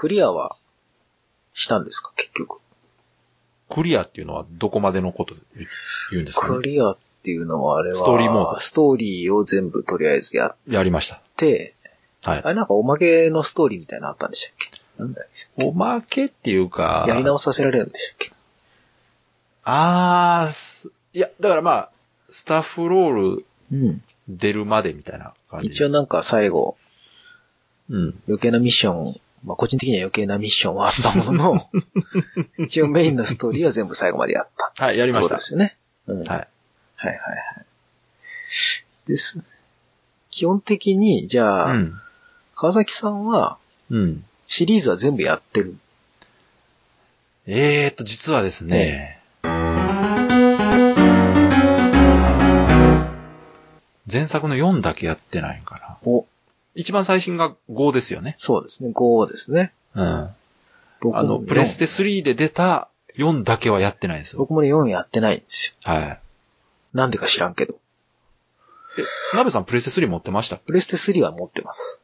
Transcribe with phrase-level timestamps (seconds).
[0.00, 0.54] クリアは
[1.54, 2.60] したんですか、結局。
[3.68, 5.34] クリアっていうのはどこまでのこと
[6.12, 11.20] 言うんですか、ね、クリアっていうのはあれは、ストーリーモードストーリーを全部とりあえずやっやりました。
[11.36, 11.74] て、
[12.22, 12.48] はいあ。
[12.50, 14.70] れなんかおまけのストーリーみたいなのあったんでしたっけ？
[15.02, 15.26] なんだっ
[15.56, 18.32] おまけっていうか、けやり直させられるんでしたっけ？
[19.64, 21.90] あーす、いや、だからまあ、
[22.30, 24.02] スタッフロールうん。
[24.28, 25.68] 出るまでみたいな感じ。
[25.68, 26.76] 一応なんか最後、
[27.90, 28.14] うん。
[28.28, 31.70] 余計なミッション、まあ個人的には余計なミッションはあったものの、
[32.64, 34.84] 一応メインのストーリーは全部最後までやった。
[34.84, 35.44] はい、やりましたそうで。
[35.44, 35.76] すよね。
[36.06, 36.18] うん。
[36.18, 36.28] はい。
[36.28, 36.38] はい。
[36.38, 36.48] はい
[37.06, 37.66] はいはい。
[39.08, 39.42] です。
[40.30, 42.00] 基本的に、じゃあ、うん。
[42.54, 43.56] 川崎さんは、
[43.90, 44.24] うん。
[44.46, 45.76] シリーズは全部やってる。
[47.46, 49.18] えーと、実はですね、
[54.10, 55.96] 前作の4だけやってないんかな。
[56.04, 56.26] お、
[56.74, 58.34] 一番最新が5ですよね。
[58.38, 58.90] そうですね。
[58.94, 59.72] 5ですね。
[59.94, 60.04] うん。
[60.04, 64.38] あの、プレステ4 3で出た4だけはやってないんですよ。
[64.38, 65.92] 僕もね、4やってないんですよ。
[65.92, 66.20] はい。
[66.94, 67.74] なんでか知らんけど。
[68.98, 69.02] え、
[69.36, 70.56] ナベさんプレステ3持ってました？
[70.56, 72.02] プレステ3は持ってます。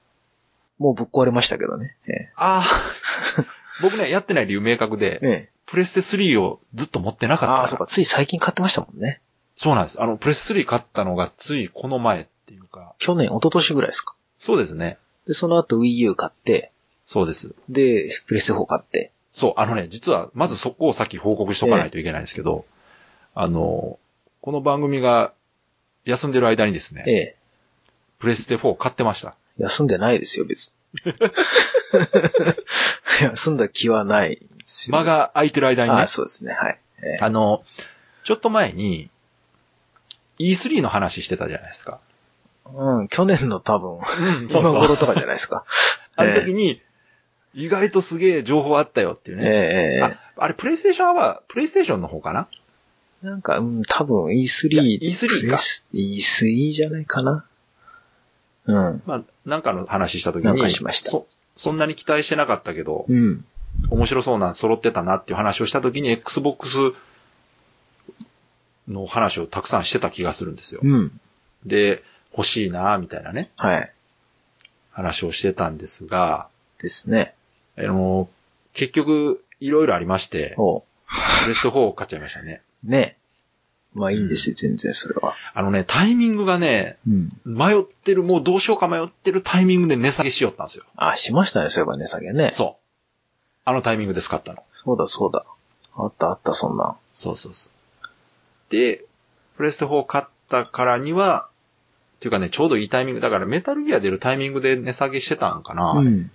[0.78, 1.96] もうぶっ壊れましたけどね。
[2.08, 3.44] えああ。
[3.82, 7.86] 僕ね、やってない理由明確でえ、ええプレステ3をずっと持ってなかったああ、そうか。
[7.86, 9.20] つい最近買ってましたもんね。
[9.56, 10.00] そうなんです。
[10.02, 14.13] あの、プレステ3買ったのがついこの前っていうか、去年、一昨年ぐらいですか。
[14.36, 14.98] そうですね。
[15.26, 16.72] で、その後 Wii U 買って、
[17.04, 17.54] そうです。
[17.68, 19.12] で、プレステ4買って。
[19.32, 22.64] そう、あのね、実は、まずそこを先報告しとかないといけないんですけど、
[23.34, 23.98] あの、
[24.40, 25.32] この番組が
[26.04, 27.36] 休んでる間にですね、ええ。
[28.18, 29.34] プレステ4買ってました。
[29.58, 30.74] 休んでないですよ、別
[31.04, 31.14] に。
[33.20, 34.96] 休んだ気はないですよ。
[34.96, 36.78] 間が空いてる間にねああ、、そうですね、はい。
[37.02, 37.64] ええあの、
[38.22, 39.10] ちょっと前に
[40.38, 42.00] E3 の話してたじゃないですか。
[42.66, 44.00] うん、去年の多分、うん
[44.48, 45.64] 今頃とかじゃないですか。
[46.16, 46.80] あの時に、
[47.52, 49.56] 意外とすげえ情報あったよっていうええね。
[49.56, 52.48] ええあ、あれ、プレイステーションアワー、プレイステーションの方かな？
[53.22, 54.68] なんか、うん、多分 E3。
[54.68, 55.56] いや E3 か
[55.94, 57.44] E3 じゃないかな？
[58.66, 59.02] うん。
[59.06, 63.44] まあ、なんかの話した時に、なんかしましたそ、そんなに期待してなかったけど、うん。
[63.90, 66.94] 面白そうなん揃ってたなっていう話をした時に、Xbox
[68.88, 70.80] の話をたくさんしてた気がするんですよ。
[70.82, 71.20] うん。
[71.66, 72.02] で、
[72.36, 73.92] 欲しいなみたいなね、はい。
[74.90, 76.48] 話をしてたんですが、
[76.80, 77.34] ですね。
[77.78, 78.28] あの、
[78.72, 80.84] 結局、いろいろありまして、お
[81.42, 82.62] プレステ4を買っちゃいましたね。
[82.82, 83.16] ね。
[83.94, 85.34] まあいいんですよ、全然それは。
[85.54, 87.32] あのね、タイミングがね、うん。
[87.44, 90.84] 迷ってる、もうどうしようか迷ってるタイミングで値下げしよったんですよ。
[90.96, 92.50] あ、しましたね、そういえばね、下げね。
[92.50, 92.84] そう。
[93.64, 94.64] あのタイミングで使ったの。
[94.72, 95.44] そうだ、そうだ。
[95.96, 96.96] あった、あった、そんな。
[97.12, 98.72] そうそうそう。
[98.72, 99.04] で、
[99.56, 101.53] プレステ4買ったからには、っ
[102.20, 105.92] ていうかね、ちょうどいいタイミング、だからメタルギア出るタイミングで値下げしてたんかな。
[105.92, 106.30] うん。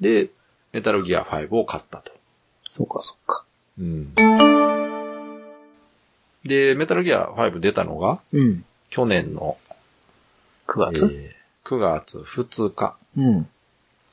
[0.00, 0.30] で、
[0.72, 2.12] メタルギア5を買ったと。
[2.68, 3.44] そうか、そうか。
[3.78, 4.14] うん。
[6.44, 8.64] で、メタルギア5出たのが、うん。
[8.90, 9.56] 去年の、
[10.66, 13.48] 9月、えー9月2日うん。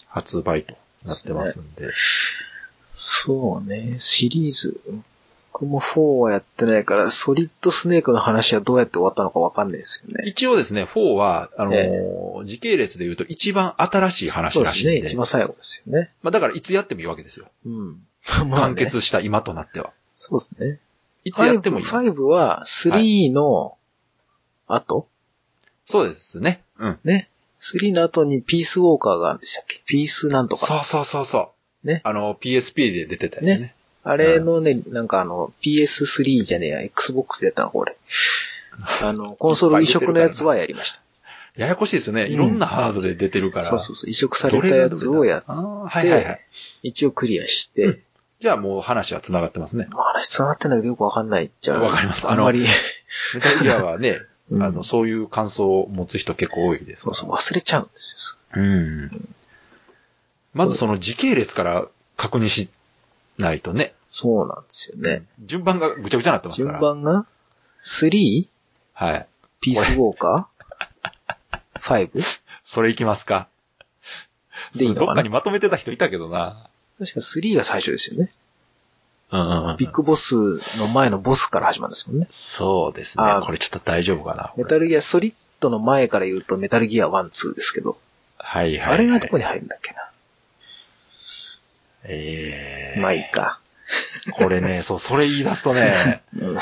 [0.07, 1.89] 発売となってますんで。
[2.91, 4.79] そうね、シリーズ？
[5.59, 10.23] 僕も4はやってないから、ソリッドスネークの話はどうやって終わったのかわかんないですよね。
[10.27, 11.75] 一応ですね、4は、あのー
[12.43, 15.07] え時系列で言うと一番新しい話そうですね、らしいんで。
[15.07, 16.11] 一番最後ですよね。
[16.21, 17.47] まあだからいつやってもいいわけですよ。
[17.65, 18.01] うん。
[18.49, 19.91] まあ完ね、結した今となっては。
[20.15, 20.79] そうですね。
[21.23, 21.85] いつやってもいい。
[21.85, 23.77] 5 5は3の
[24.67, 25.07] 後、
[25.85, 26.61] そうですね。
[26.77, 26.99] うん。
[27.03, 27.29] ね。
[27.61, 29.81] 3の後にピースウォーカーがあるんでしたっけ？
[29.87, 30.67] ピースなんとか。
[30.67, 31.51] そうそうそうそ
[31.83, 31.87] う。
[31.87, 33.57] ねあの、PSP で出てたやつね。
[33.57, 33.75] ね
[34.09, 37.97] あれのね、なんかあの、PS3 じゃねえや、Xbox でやったの、これ。
[39.01, 41.01] あの、コンソール移植のやつはやりました。
[41.55, 42.27] ややこしいですね。
[42.27, 43.65] いろんなハードで出てるから。
[43.65, 46.41] そうそうそう、移植されたやつをやっあーはいはいはいて。、
[46.83, 48.01] 一応クリアして、うん
[48.39, 49.87] じゃあもう話は繋がってますね。
[49.89, 51.79] まあ話繋がってんだけどよくわかんないじゃあ。
[51.81, 52.67] わかりますあんまり、
[53.33, 54.19] メタルギアはね、
[54.51, 57.01] うんあの、そういう感想を持つ人結構多いです。
[57.01, 59.29] そうそう、忘れちゃうんですうん。
[60.53, 62.69] まずその時系列から確認し
[63.37, 63.83] ないとね。
[63.83, 63.89] よ。
[64.09, 65.23] そうなんですよね。
[65.45, 66.79] 順番がぐちゃぐちゃになってますか順ら。
[66.79, 67.25] 番が
[67.83, 68.47] ？3?
[68.93, 69.27] はい。
[69.61, 72.41] ピースウォーカー ?5?
[72.63, 73.47] それいきますか。
[74.75, 75.05] でいいのかな？
[75.07, 76.69] どっかにまとめてた人いたけどな。
[76.99, 78.31] 確か3が最初ですよね。
[79.31, 79.77] うんうんうん。
[79.77, 80.35] ビッグボス
[80.79, 82.27] の前のボスから始まるんですもんね。
[82.29, 83.41] そうですねあ。
[83.41, 84.53] ーこれちょっと大丈夫かな。
[84.57, 87.97] メタルギア、ソリッドの前から言うとメタルギア1、2ですけど、
[88.37, 88.93] はいはい、はい。
[88.93, 90.06] あれがどこに入るんだっけな？
[92.07, 93.59] ええまあいいか。
[94.33, 96.57] これね、 そう、それ言い出すとね、うん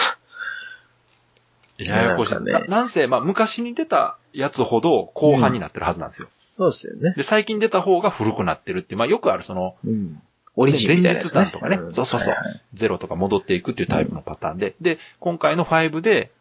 [1.78, 2.34] ややこしい。
[2.34, 6.30] なんかねななんせ、まあ、昔に出たやつほど後半になってるはずなんですよ。
[6.54, 7.14] そうですよね。
[7.18, 10.22] で、最近出た方が古くなってるっていう、まあよくあるその、うん。
[10.56, 11.12] オリジンね。
[11.12, 16.32] 前日談とかねんそうそうそうはいはいゼロとか戻っていくっていうタイプのパターンで、で、今回の5で、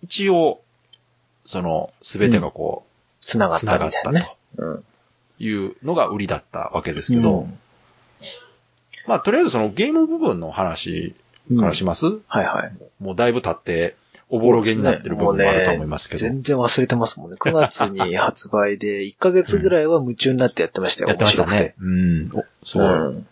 [0.00, 0.62] 一応、
[1.44, 2.86] その、すべてがこ
[3.20, 4.36] 繋がう、ったみたいなね。
[4.56, 4.72] うん。
[4.76, 4.84] う、
[5.38, 7.58] いうのが売りだったわけですけど、うん
[9.06, 11.14] まあとりあえずそのゲーム部分の話
[11.58, 12.72] からします、はいはい。
[13.00, 13.96] もうだいぶ経って、
[14.28, 17.36] おぼろげになってる部分もあると思いますけど、全然忘れてますもんね。
[17.38, 21.08] 9月に発売で、 1ヶ月ぐらいは夢中になってやってましたよ。
[21.08, 21.46] やってました。
[21.46, 22.30] ねうん。
[22.32, 23.26] おすごい、うん。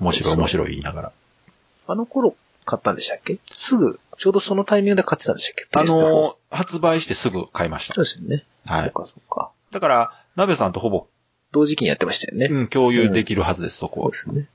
[0.00, 1.12] 面白い面白い言いながら。
[1.86, 2.34] あの頃
[2.64, 3.38] 買ったんでしたっけ？
[3.52, 5.66] すぐ、ちょうどそのタイミングで買ってたんでしたっけ？
[5.72, 8.04] あプレステ4のー発売してすぐ買いましたそう。
[8.04, 8.46] ですよね。
[8.64, 8.82] はい。
[8.84, 9.50] そっかそっか。
[9.70, 11.06] だから、鍋さんとほぼ、
[11.52, 12.46] 同時期にやってましたよね。
[12.46, 14.40] うん、共有できるはずです、そこはそうで。
[14.40, 14.48] すね。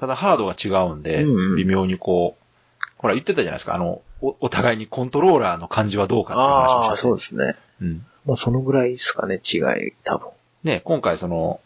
[0.00, 7.56] ただハードが違うんで、うんうん微妙にこう、ほら言ってたじゃないですか、あの、おお互いにコントローラーの感じはどうかって話ああ、をしててそうですね。
[7.82, 8.06] うん。
[8.26, 10.28] まあそのぐらいですかね、違い、多分。
[10.64, 11.60] ね、今回その、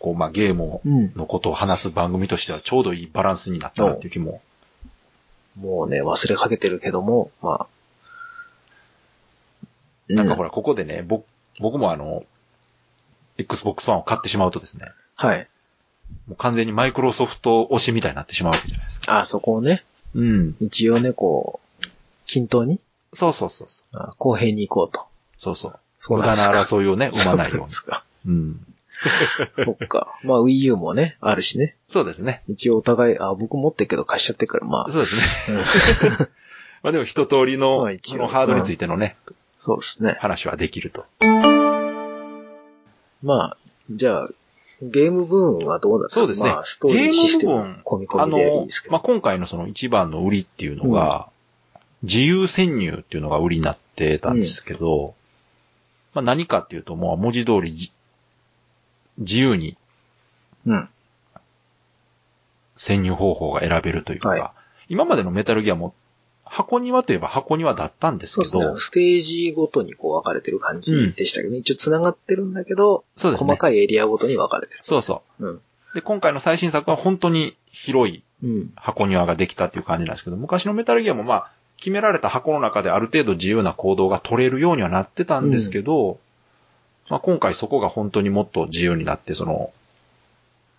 [0.00, 1.12] こう、まあ、ゲームうん。
[1.14, 4.40] のことを話す番組としてはちょうどいいバランスになったなっていう気も。
[5.60, 7.66] もうね、忘れかけてるけども、まあ。
[10.08, 10.16] ら。
[10.16, 11.26] なんかほら、ここでね、僕、
[11.60, 12.24] 僕もあの、
[13.36, 14.86] Xbox One を買ってしまうとですね、
[15.16, 15.46] はい。
[16.28, 19.20] もう完全にマイクロソフト推しみたいになってしまうわけじゃないですか。
[19.20, 19.84] あそこをね、
[20.14, 20.56] うん。
[20.60, 21.86] 一応ね、こう、
[22.26, 22.80] 均等に、
[23.12, 23.96] そうそうそうそう。
[23.98, 25.06] あ公平に行こうと。
[25.36, 25.78] そうそう。
[25.98, 27.72] そう無駄な争いをね、 生まないようにそうで。
[27.74, 28.04] すか。
[28.26, 28.66] うん。
[29.64, 30.18] そっか。
[30.24, 31.76] まあ Wii U もね、あるしね。
[31.88, 32.42] そうですね。
[32.48, 34.92] 一応お互い、あ、僕持ってるけど貸しちゃってるから、まあ。
[34.92, 35.58] そうですね。
[35.58, 36.28] うん
[36.82, 39.16] まあでも一通りの、まあ一応そのハードについてのね、
[39.58, 40.16] そうですね。
[40.20, 41.04] 話はできると。
[43.22, 43.56] まあ、
[43.90, 44.28] じゃあ、
[44.82, 46.20] ゲーム部分はどうなんですか？
[46.20, 47.52] そうですねまあ、ストーリーシステム
[47.84, 48.92] 込みあ込みでいいのですけ、ど。
[48.92, 51.28] まあ今回のその一番の売りっていうのが、
[52.02, 55.14] 自由潜入っていうのが売りになってたんですけど、
[56.14, 57.92] まあ何かっていうと、もう文字通りじ
[59.18, 59.76] 自由に
[60.66, 60.88] うん。
[62.76, 64.50] 潜入方法が選べるというか、はい
[64.88, 65.94] 今までのメタルギアも
[66.50, 68.80] 箱庭といえば箱庭だったんですけど、そうですね。
[68.80, 71.58] ステージごとにこう分かれてる感じでしたけどね。
[71.58, 74.80] 一応繋がってるんだけど、そうですね細かいエリアごとに分かれてる。
[74.82, 75.46] そうそう。
[75.46, 75.60] うん。
[75.94, 78.72] で、今回の最新作は本当に広いうん。
[78.74, 86.18] 箱庭ができたっていう感じなんですけど、昔のメタルギアもまあ、決められた箱の中である程度自由な行動が取れるようにはなってたんですけど、
[87.08, 89.72] まあ今回そこが本当にもっと自由になって、その、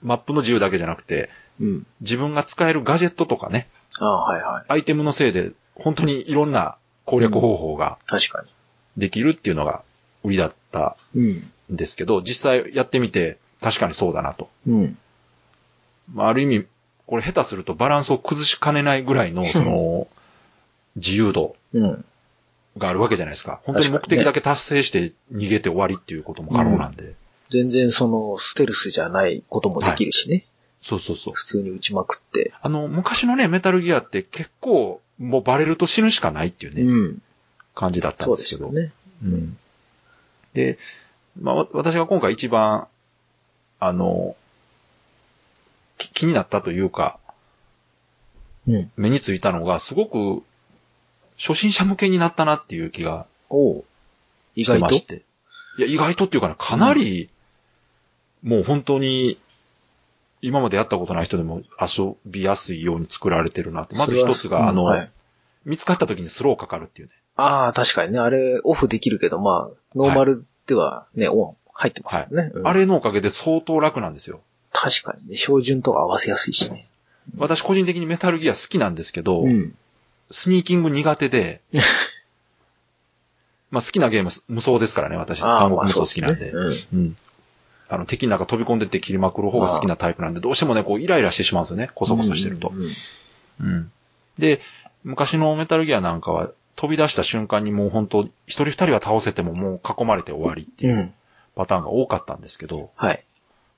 [0.04, 1.30] マップの自由だけじゃなくて、
[1.60, 1.88] うん。
[2.02, 3.68] 自分が使えるガジェットとかね、
[4.00, 4.66] ああ、はいはい。
[4.68, 8.44] アイテムのせいで本当にいろんな攻略方法が確か
[8.98, 9.84] できるっていうのが
[10.24, 11.34] 売りだったに。
[11.34, 14.50] んですけど、実際やってみて確かにそうだなと。
[14.68, 14.74] うん。
[14.74, 14.98] うん。
[16.14, 16.66] まあある意味、
[17.08, 20.08] これ下手するとバランスを崩しかねないぐらいの、その、
[20.96, 22.06] 自由度うん。
[22.78, 23.62] があるわけじゃないですか。
[23.66, 27.16] 本当に目的だけ達成して逃げて終わりっていうことも可能なんで。
[27.50, 30.46] 全然その、ステルスじゃないこともできるしね。
[30.82, 31.34] そうそうそう。
[31.34, 32.54] 普通に撃ちまくって。
[32.62, 37.22] あの、昔のね、メタルギアって結構、もうバレると死ぬしかないっていうね、うん。
[37.76, 38.72] 感じだったんそうでけど。
[38.72, 38.94] ですすよね。
[39.24, 39.58] うん。
[40.54, 40.80] で、
[41.40, 42.88] まあ、わ私が今回一番、
[43.80, 44.36] あの、
[45.98, 47.20] き気になったというか、
[48.68, 48.92] うん。
[48.96, 50.44] 目についたのが、すごく、
[51.38, 53.84] 初心者向けになったなっていう気がおう
[54.56, 55.24] 意して外とまして。
[55.78, 57.30] いや、意外とっていうかね、かなり、
[58.44, 59.40] もう本当に、
[60.42, 63.96] 今までやったことない人でも遊びやすいように作られてるなって。
[63.96, 65.12] まず一つが、あの、はい
[65.66, 67.14] 見つかった時にスローかかるっていうね。
[67.36, 68.20] ああ、確かにね。
[68.20, 72.52] あれ、オフできるけど、まあ、ノーマルではね、オン入ってますよね。
[72.54, 74.42] うんあれのおかげで相当楽なんですよ。
[74.72, 76.88] 確かにね、標準と合わせやすいしね。
[77.38, 79.76] 私個人的にメタルギア好きなんですけど、うん。
[80.32, 81.62] スニーキング苦手で、
[83.70, 85.40] まあ好きなゲーム無双ですからね、私。
[85.40, 86.46] 三国無双好きなんで。
[86.46, 86.62] ですね。
[86.94, 87.00] うん。
[87.00, 87.16] うん。
[87.92, 91.90] あの、敵の中飛び込んでって切りまくる方が好きなタイプなんで、どうしてもね、こうイライラしてしまうんですよね。
[91.94, 92.72] コソコソしてると
[93.60, 93.64] う。
[93.64, 93.92] ん。
[94.40, 94.62] で、
[95.04, 101.14] 昔のメタルギアなんかは飛び出した瞬間にもう本当一人二人は倒せてももう囲まれて終わりっていううん。
[101.54, 103.26] パターンが多かったんですけど、はい。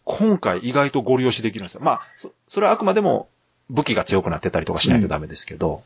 [0.06, 1.82] 今回意外とゴリ押しできるんですよ。
[1.82, 3.30] まあ、そそれはあくまでも
[3.72, 5.82] 武器が強くなってたりとかしないとダメですけど、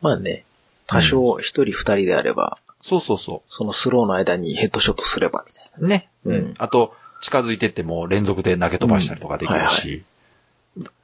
[0.00, 0.44] まあね、
[0.88, 5.86] 多少一人二人であれば、そうそうそそのスローの間にヘッドショットすれば、みたいな。
[5.86, 5.86] う。
[5.86, 6.10] ね。
[6.24, 10.04] うんあと、近づいてっても連続で投げ飛ばしたりとかできるし、うん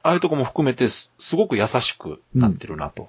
[0.01, 3.07] ああいうとこも含めてすすごく優しくなってるなと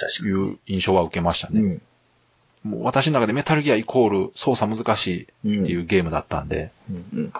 [0.00, 1.60] 確いう印象は受けましたね。
[1.60, 2.70] うん。
[2.72, 5.62] もう私の中でメタルギアイコール操作難しいうん。
[5.62, 7.32] っていうゲームだったんで、うんうん。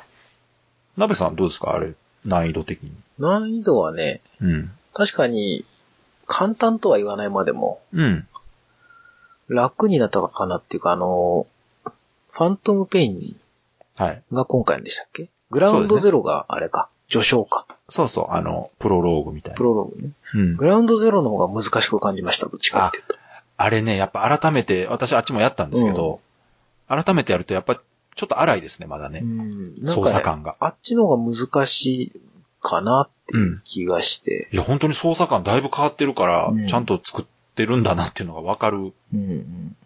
[0.97, 1.73] 鍋さんどうですか？
[1.73, 1.95] あれ、
[2.25, 2.93] 難易度的に。
[3.19, 4.71] 難易度はね、うん。
[4.95, 5.65] 確かに、
[6.27, 8.29] 簡単とは言わないまでも、うん。
[9.49, 11.49] 楽になったかなっていうか、あの、
[11.83, 13.37] ファントムペイン
[14.01, 14.23] はい。
[14.33, 15.29] が今回のでしたっけ？
[15.51, 16.89] グラウンドゼロがあれか。
[17.11, 17.67] 序章か。
[17.89, 19.69] そうそう、あの、プロローグみたいプな。
[19.69, 20.11] ロローグね。
[20.35, 20.65] うんグ。
[20.65, 23.17] ラウンドゼロの方が難しく感じました、どっちかっていうと。
[23.57, 26.21] あれね、やっぱ改めて、私あっちもやったんですけど、
[26.89, 29.21] 改めてやるとやっぱちょっと荒いですね、まだね。
[29.23, 29.83] うん。
[29.83, 30.57] なん操作感が。
[30.61, 32.13] あっちの方が難しい
[32.63, 34.49] かなっていう気がして。
[34.53, 37.25] いや、本当に操作感だいぶ変わってるから、うんちゃんと作っ
[37.57, 39.77] てるんだなっていうのがわかるうん、うん。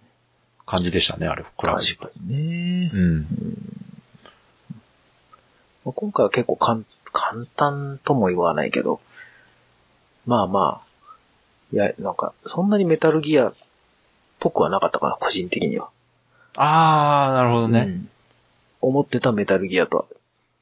[0.67, 2.91] 感じでしたね、あれ、クラブ確かにね。
[2.93, 3.27] うん。
[5.85, 9.01] まあ今回は結構簡簡単とも言わないけど、
[10.27, 10.95] まあまあ、
[11.73, 13.55] いや、なんか、そんなにメタルギアっ
[14.41, 15.91] ぽくはなかったかな、個人的には。
[16.57, 17.81] あー、なるほどね。
[17.81, 18.09] うん
[18.87, 20.05] 思ってたメタルギアとは、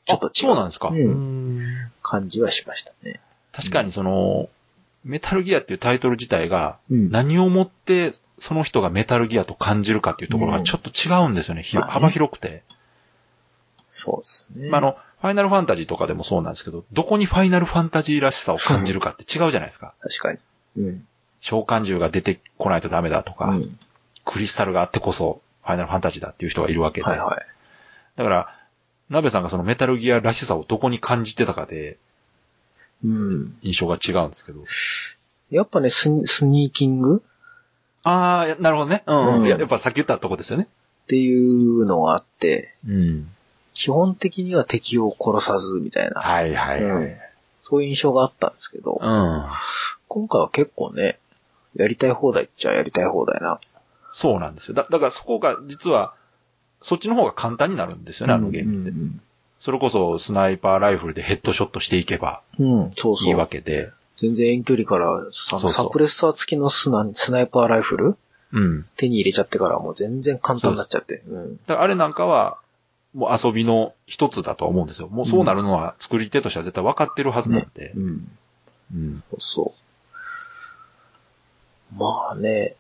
[0.07, 0.31] ちょっと違う。
[0.31, 0.91] あそうなんですか。
[0.91, 3.21] うんん感じはしましたね。
[3.51, 4.49] 確かにその、
[5.05, 11.65] メタルギアっていうタイトル自体が、うん何をもってその人がメタルギアと感じるかっていうところがちょっと違うんですよね。
[11.65, 12.63] ひまあね幅広くて。
[14.05, 14.69] そうですね。
[14.69, 19.95] まあ、あの、ファイナルファンタジーとかでもそうなんですけど、どこにファイナルファンタジーらしさを感じるかって違うじゃないですか。
[20.01, 20.39] 確かに。
[20.79, 21.07] うん。
[21.41, 23.79] 召喚獣が出てこないとダメだとか、うん。
[24.25, 27.07] クリスタルがあってこそファイナルファンタジーだっていう人がいるわけで。
[27.07, 27.47] はいはい。
[28.17, 28.59] だから、
[29.11, 31.99] 鍋さんがそのメタルギアらしさをどこに感じてたかで
[33.05, 33.57] うん。
[33.63, 34.65] 印象が違うんですけど。
[35.51, 37.23] やっぱね、スニスニーキング？
[38.05, 39.03] ああ、なるほどね。
[39.07, 39.59] うん、うんや。
[39.59, 40.67] やっぱさっき言ったとこですよね。
[41.05, 43.31] っていうのがあって、うん。
[43.75, 47.05] 基本的には敵を殺さずみたいな、はいはいはい。
[47.05, 47.17] うん
[47.65, 49.47] そういう印象があったんですけど、うん。
[50.07, 51.19] 今回は結構ね、
[51.75, 53.61] やりたい放題っちゃやりたい放題な。
[54.11, 54.75] そうなんですよ。
[54.75, 56.13] だだからそこが実は、
[56.83, 58.99] そっちの方が簡単になるんですよね、あのゲームって。
[58.99, 59.21] うん
[59.59, 63.27] それこそスナイパーライフルでヘッドショットしていけばうん、うんそうそ。
[63.27, 63.91] いいうわけで。
[64.17, 68.17] 全然遠距離から、サプレッサー付きのスナスナイパーライフル
[68.53, 68.85] うん。
[68.97, 71.23] 手に入れちゃってからもう全然簡単になっちゃって。
[71.29, 71.57] うん。
[71.67, 72.59] だからあれなんかは、
[73.15, 75.09] もう遊びの一つだと思うんですよ。
[75.09, 77.93] もうそうなるのは作り手としては絶対分かってるはずなんで。
[77.95, 78.39] うん。
[78.95, 79.25] うん。
[79.39, 79.75] そ
[81.93, 81.99] う。
[81.99, 82.75] まあね。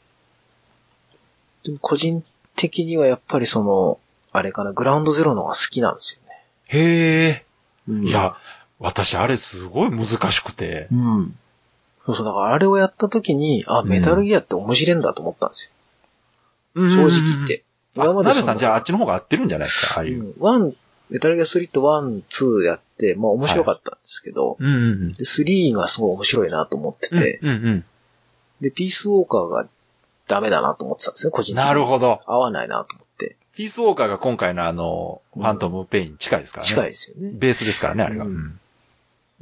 [1.65, 2.25] でも個人
[2.57, 3.99] 的にはやっぱりその、
[4.33, 5.97] あれかな、グラウンドゼロの方が好きなん。
[5.97, 6.45] ですよね。
[6.69, 7.45] へえ。
[7.89, 8.07] うん。
[8.07, 8.37] いや、
[8.79, 10.89] 私あれすごい難しくて。
[10.91, 11.39] うん。
[12.07, 15.03] そうそう、だからあれをやった時に、あ、メタルギアって面白いん。
[15.03, 15.51] だと思ったん。
[15.51, 16.83] ですよ。
[16.83, 16.91] うん。
[16.91, 17.65] 正直言って。
[17.99, 20.23] あ、ナベさんじゃあああっちの方が合ってるんじゃないですか、ああいう。
[20.23, 20.75] うん、ワン、
[21.11, 27.49] メタルギア3とワン、ツーやって、まあ面白かったんですけど、うんうんで、3がすごい面白いなと思ってて、うん。
[27.49, 27.85] うんうん。
[28.61, 29.69] で、ピースウォーカーが
[30.29, 31.67] ダメだなと思ってたんですね、個人的に。
[31.69, 32.21] なるほど。
[32.27, 33.37] 合わないなと思って。
[33.55, 36.69] ピースウォーカーが今回のあの、ファントムペインに近いですからね。
[36.69, 37.33] 近いですよね。
[37.35, 38.25] ベースですからね、あれが。
[38.25, 38.61] ううんん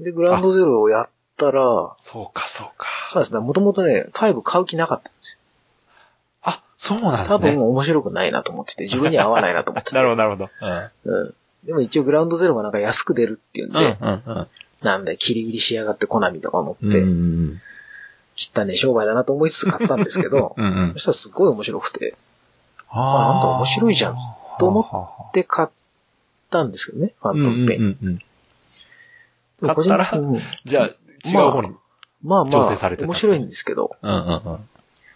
[0.00, 2.88] で、グラウンドゼロをやったら、そうか、そうか。
[3.12, 5.38] そうですね、もともとね、5買う気なかったんです
[6.42, 7.16] あ、そうなんよ。
[7.18, 7.36] ですね。
[7.36, 9.96] 多分面白くないなと思ってて、自分には合わないなと思ってて。
[9.98, 10.50] なるほど、なるほど。
[11.02, 11.34] うん。
[11.64, 13.82] でも一応グラウンドゼロがなんか安く出るっていうんうん。
[13.82, 14.48] で、うん、うん、
[14.82, 16.94] なんだよ、キリギリしやがってコナミとか思って、うん。
[16.94, 17.02] うんう
[17.52, 17.62] ん。
[18.36, 20.98] 汚ね商売だなと思いつつ買ったんですけど、 うんうんそ。
[20.98, 22.16] したらすごい面白くて、
[22.88, 24.16] ああなんか面白いじゃん
[24.58, 25.68] と思っで買っ
[26.50, 27.80] たんですけどね、ファントムペイン。
[27.80, 28.18] うんうんうん。
[29.74, 30.86] 買ったらうんじゃあ、
[31.28, 31.68] 違う方に。
[32.22, 34.68] まあまあ調整されて、た面白いんですけど、うんうんうん。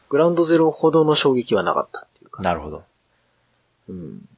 [0.08, 2.42] グラウンドゼロほどの衝撃はなかったっていうか。
[2.42, 2.82] なるほど。
[3.88, 4.28] うん。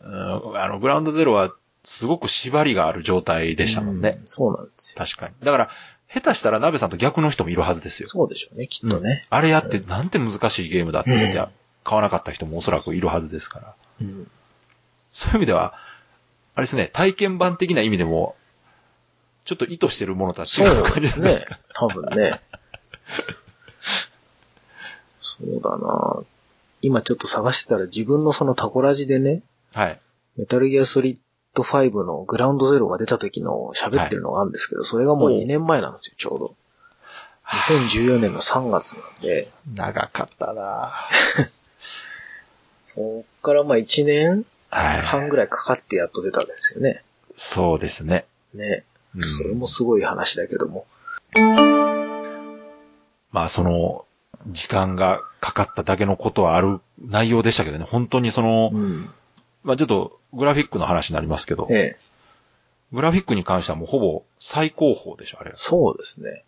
[0.00, 4.18] うんあの、グラウンドゼロは、すごく縛りがある状態でしたもんね。
[4.20, 4.96] うんそうなんですよ。
[4.98, 5.34] 確かに。
[5.42, 5.70] だから、
[6.12, 8.08] 下手したら鍋さんと逆の人もいるはずですよ。
[8.08, 9.26] そうでしょうね、きっとね。
[9.30, 11.48] あれやって、なんて難しいゲームだって言ってうん
[11.82, 13.74] 買わなかった人もおそらくいるはずですから。
[14.02, 14.30] うん。
[15.12, 15.74] そういう意味では、
[16.54, 18.36] あれですね、体験版的な意味でも、
[19.44, 21.58] ちょっと意図してるものとは違そうう感じですねじゃないですか。。
[21.74, 22.40] 多分ね。
[25.40, 26.22] そうだな
[26.82, 29.42] 今ちょっと探してたら自分のそのタコラジでね、
[29.72, 30.00] はい。
[30.36, 31.16] メタルギアソリッ
[31.54, 36.54] ド5のグラウンドゼロが出た時の喋ってるのがあるんですけど、それがもうおう2年前なんですよ、ちょうど。
[37.44, 39.44] 2014年の3月なんで、
[39.74, 40.92] 長かったな
[42.82, 45.00] そっからまあ1年はい。
[45.00, 47.02] 半ぐらいかかってやっと出たんですよね。
[47.34, 48.24] そうですね。
[48.54, 48.84] ね。
[49.16, 50.86] うんそれもすごい話だけども。
[53.32, 54.04] まあその、
[54.48, 59.10] 時間がかかっただけのことはある内容でしたけどね、本当にその、うん。
[59.62, 61.98] まあちょっとグラフィックの話になりますけど、ええ。
[62.92, 65.52] グラフィックに関してはもうほぼ最高峰でしょ、あれ。
[65.54, 66.44] そうですね。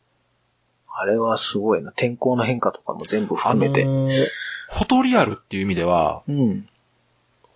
[0.95, 1.93] あれはすごいな。
[1.93, 3.85] 天候の変化とかも全部あ含めて。
[3.85, 4.27] のー
[4.73, 6.69] フォトリアルっていう意味では、うん。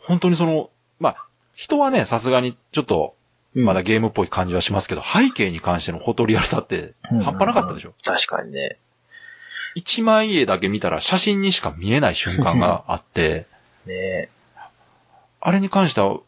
[0.01, 3.15] 本当にその、まあ、人はね、さすがにちょっと、
[3.55, 7.95] うんまだゲームっぽい感じはしますけど、背景に関してのフォトリアルさって、うん半端なかったでしょ。
[8.05, 8.79] 確かにね。
[9.77, 13.47] 一枚絵だけ見たら写真にしか見えない瞬間があって、
[13.87, 14.31] ね
[15.41, 16.19] あれに関しては、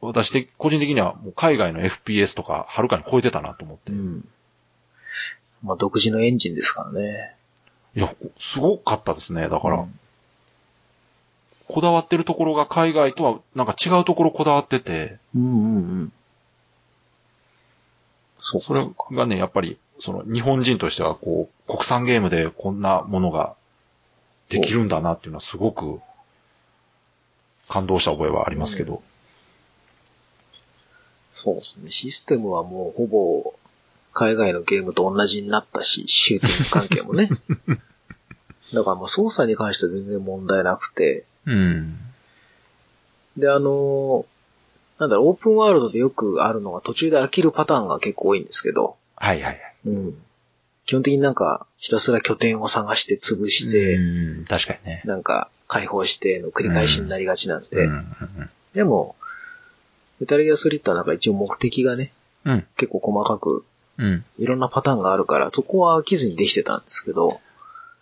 [0.00, 3.92] 私的、個人的にはもう海外の FPS とかはるかに超えてたなと思って。
[3.92, 4.28] うん。
[5.62, 7.36] まあ、独自のエンジンですからね。
[7.94, 9.48] いや、すごかったですね。
[9.48, 10.00] だから、うん
[11.70, 16.12] こだわってるところが海外とはなんか違うところこだわってて、うんうんうん。
[18.40, 18.80] そうそれ。
[19.16, 23.54] がね、やっぱり、その日本人としてはこう、国産ゲームでこんなものが
[24.48, 26.00] できるんだなっていうのはすごく
[27.68, 29.02] 感動した覚えはありますけど。
[31.32, 31.90] そうですね。
[31.90, 33.54] システムはもうほぼ
[34.12, 37.28] 海外のゲームと同じになったし、シューティング関係もね。
[38.74, 41.98] だからもう操作に関しては全然問題なくて、うん。
[43.36, 44.26] で、あの、
[44.98, 49.69] なんだろう、オープンワールドでよくあるのが途中で飽きるパターンが結構多いんですけど、はいはいはい。
[49.86, 50.22] うん。
[50.86, 55.02] 基本的になんか、ひたすら拠点を探して潰して、うん、確かにね。
[55.04, 59.16] なんか、解放しての繰り返しになりがちなんで、うんうんでも、
[60.20, 62.12] メタルギアソリッドはなんか一応目的がね、
[62.44, 62.66] うん。
[62.76, 63.64] 結構細かく、
[63.98, 64.24] うん。
[64.38, 67.40] いろんなパターンがあるから、そこは飽きずにできてたんですけど、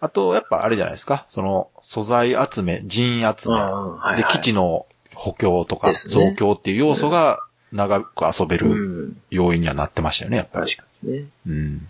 [0.01, 1.27] あと、やっぱあれじゃないですか。
[1.29, 10.67] その、素材集め、人集め、うんはいはいで、基地の補強とか、増強っていう要素が長く遊べうるん、要因にはなってましたよね、やっぱり。
[10.67, 11.25] 確かにね。
[11.47, 11.89] うん。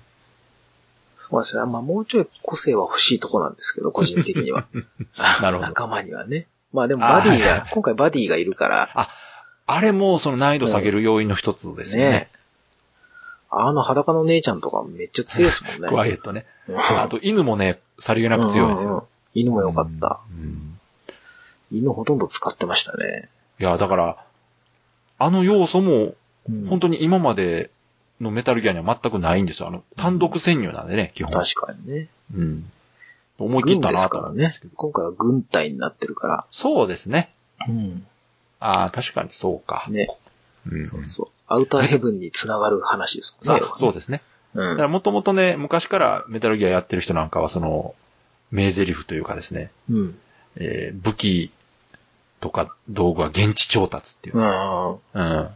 [1.17, 1.65] そうですね。
[1.67, 4.67] まあもうちょい個性は欲しいとこなんですけど、個人的には。
[5.43, 6.47] なるほど仲間にはね。
[6.73, 9.09] まあでもバディが、今回バディがいるから、
[9.67, 12.11] あれもその難易度下げる要因の一つですよね。
[12.11, 12.31] ね
[13.51, 15.89] あの裸の姉ちゃんとかめっちゃ強いですもんね。
[15.89, 16.47] クワイエットね。
[16.69, 19.09] うんあと、犬もね、さりげなく強いんですうんうんうんよ。
[19.35, 20.21] 犬も良かった。
[20.31, 20.79] うん
[21.71, 23.29] 犬ほとんど使ってましたね。
[23.61, 24.25] いや、だから、
[25.19, 26.15] あの要素も、
[26.69, 27.71] 本当当に今まで
[28.21, 29.69] のメタルギアには全くないんですよ。
[29.69, 31.33] あの、単独潜入なんでね、基本。
[31.33, 32.09] 確かにね。
[32.35, 32.71] うん。
[33.39, 34.53] 思い切ったなとすからね。
[34.75, 36.47] 今回は軍隊になってるから。
[36.51, 37.33] そうですね。
[37.69, 38.07] うん。
[38.61, 39.87] ああ、確かにそうか。
[39.89, 40.09] ね。
[40.67, 41.29] うんそうそう。
[41.47, 43.65] アウターヘブンにつながる話ですもんね。
[43.73, 44.23] あそうですね。
[44.55, 44.93] うだからん。
[44.93, 47.95] もともとね、昔からメタルギアやってる人なんかは、その、
[48.51, 50.19] 名台詞というかですね、うん。
[50.57, 51.53] えー武器
[52.41, 54.93] とか道具は現地調達っていうう、ん。
[54.93, 55.49] うん。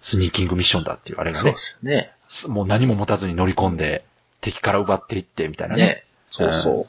[0.00, 2.12] スニーキングミッションだっていうあれがねそうで、すよね。
[2.28, 4.04] すもう何も持たずに乗り込んで、
[4.40, 5.82] 敵から奪っていって、みたいなね。
[5.84, 6.04] ね。
[6.30, 6.88] そうそ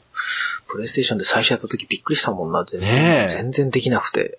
[0.68, 3.24] プレイステーションで最初やった時びっくりしたもんな、全ね然。
[3.24, 4.38] え全然できなくて。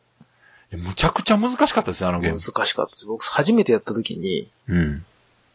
[0.72, 2.66] むちゃくちゃ難しかったですよ、あのゲー難ム。
[2.66, 3.06] しかったです。
[3.06, 5.06] 僕初めてやった時に、うん。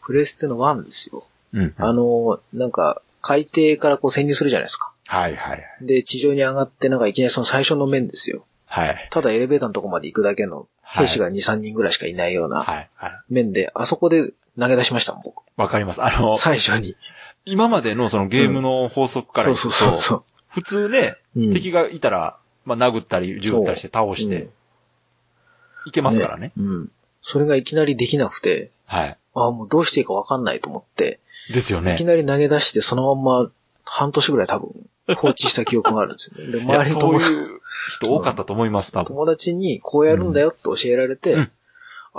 [0.03, 1.25] プレステの1ですよ。
[1.55, 1.75] うん。
[1.77, 4.93] あの、なんか、海底からこう潜入するじゃないですか。
[5.07, 5.67] はいはい。
[5.81, 8.45] で、地上に上がって、なんかいきなりその最初の面ですよ。
[8.69, 9.09] はい。
[9.11, 12.89] ただエレベーターのとこまで行くだけの、兵士が2、3人ぐらいしかいないようなはい。
[12.95, 13.13] はい。
[13.29, 15.43] 面で、あそこで投げ出しましたもん、僕。
[15.57, 16.03] わかります。
[16.03, 16.97] あの、最初に。
[17.45, 21.41] 今までのそのゲームの法則からうくと、そうそうそ普通ね、う。
[21.41, 24.51] うん敵がいたら、まあ、殴ったり、銃撃ったりして倒してうん、
[25.87, 26.53] いけますからね。
[26.57, 26.91] うん。
[27.21, 29.17] それがいきなりできなくて、はい。
[29.35, 31.21] ああ、もうどうしていいかわかんないと思って、
[31.53, 32.05] ですよねいき。
[32.05, 33.51] なり投げ出して、そのまんま
[33.85, 34.71] 半年ぐらい多分
[35.17, 36.51] 放置した記憶があるんですよね。
[36.51, 39.07] で、周りの友達いう人多かったと思います、多分。
[39.07, 41.51] 友達にこうやるんだよって教えられて、うん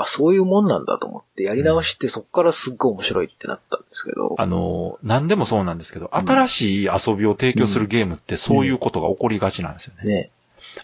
[0.02, 10.04] あ、そういうもんなんだと思ってやり直して、そこからすっごい面白いってなったんですけど、あの、何でもそうなんですけど、うん新しい遊びを提供するゲームってそういうことが起こりがちなんですよね。
[10.04, 10.32] ね。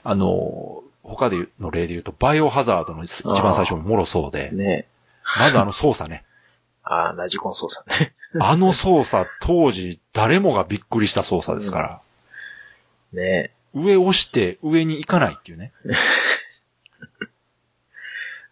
[0.04, 4.88] あの、他での例で言うと、バイオハザードの一番最初ももろそうで、ね。
[5.38, 6.26] まずあの操作ね。
[6.84, 8.14] ああ、ラジコン操作ね。
[8.40, 12.02] あの操作、当時誰もがびっくりした操作ですから、
[13.14, 13.52] ね。
[13.76, 15.74] 上押して上に行かないっていうね。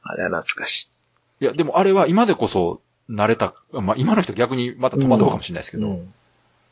[0.03, 0.89] あれは懐かし
[1.39, 5.79] いや、でもあれは今でこそ慣れた、まあ今の人逆にまた戸惑うかもしれないですけい。
[5.79, 6.13] ど、うん。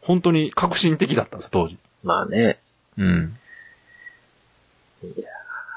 [0.02, 1.78] 本当に革新的だったんですよ、当時。
[2.04, 2.60] まあね。
[2.98, 3.38] うん。
[5.04, 5.30] いや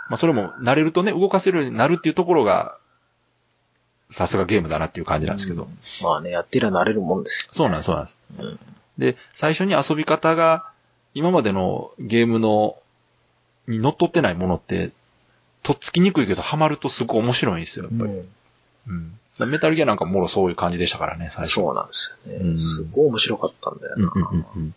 [0.09, 2.77] まあそれも慣れるとね、動かせるようになるっていうところが、
[4.11, 5.65] さすがゲームだなっていう感じなんですけど。
[5.65, 7.49] うんまあね、やってりゃ慣れるもんですよ。
[7.53, 8.19] そうなんです、そうなんです。
[8.39, 8.59] うん
[8.99, 10.71] で、最初に遊び方が、
[11.15, 12.77] 今までのゲームの、
[13.67, 14.91] に乗っ取ってないものって、
[15.63, 18.11] とっつきにくいけど、ハマるとすごい面白いんですよ、やっぱり。
[18.13, 18.29] うん
[19.39, 19.51] うん。
[19.51, 21.55] メタルギアなんかもろそういう感じでしたからね、最初。
[21.55, 22.39] そうなんですよね。
[22.39, 24.13] うんすごい面白かったんだよな。
[24.15, 24.75] うんうんうんうん。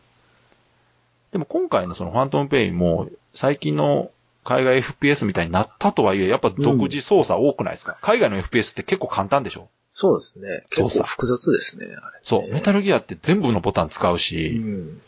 [1.31, 4.09] でも今回のそのファントムペインも、最近の
[4.45, 9.67] 海外 FPS みたいになったとはいえ、やっぱ独自操作多くないですか、海外の FPS って結構簡単でしょ？
[9.93, 10.63] そうですね。
[10.71, 12.01] 操作結構複雑ですね、あれね。
[12.23, 15.01] そう、メタルギアって全部のボタン使ううし、ん。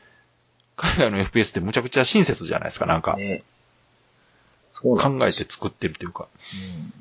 [0.79, 3.17] 海外の FPS ってむちゃくちゃ親切じゃないですか、なんか。
[3.17, 3.43] ね。
[4.71, 6.27] そうな考えて作ってるっていうか。
[6.53, 6.93] うん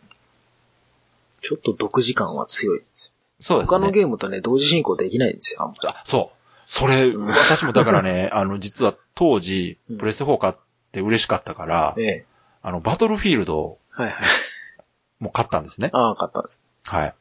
[1.41, 3.13] ちょっと独自感は強いです。
[3.41, 3.79] そうですね。
[3.79, 5.89] 他のゲームとね、同時進行できないんですよ、あんまり。
[5.89, 6.39] あ、そう。
[6.67, 10.55] それ、うん私もだからね、 あの、実は当時うん、プレステ4買っ
[10.91, 12.27] て嬉しかったから、ええ。
[12.63, 14.15] あの、バトルフィールドはいはい。
[15.21, 15.91] もう買ったんですね。
[15.93, 16.61] ああ、買ったんです。
[16.87, 17.15] はい。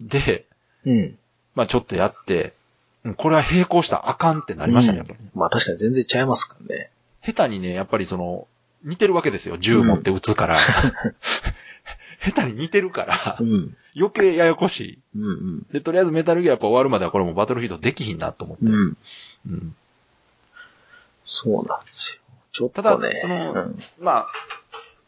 [0.00, 0.46] で、
[0.84, 1.18] うん。
[1.54, 2.52] まあちょっとやって、うん
[3.16, 5.18] これは並行したらあかんってなりましたね、やっぱり。
[5.34, 6.90] まあ確かに全然ちゃいますからね。
[7.22, 8.48] 下手にね、やっぱりその、
[8.82, 9.56] 似てるわけですよ。
[9.58, 10.56] 銃持って撃つから。
[12.20, 13.76] 下手に似てるからう、ん。
[13.96, 14.98] 余計ややこしい。
[15.16, 18.64] うんで、とりあえずメタルギアやっぱ終わるまではこれもバトルフィールドできひんなと思って。
[18.64, 18.72] うん。
[18.72, 18.96] うん。
[19.46, 19.76] うん
[21.24, 22.34] そうなんですよ。
[22.52, 23.10] ちょっとたね。
[23.14, 24.26] だ、その、うんまあ、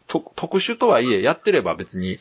[0.06, 2.18] と特殊とはいえ、やってれば別に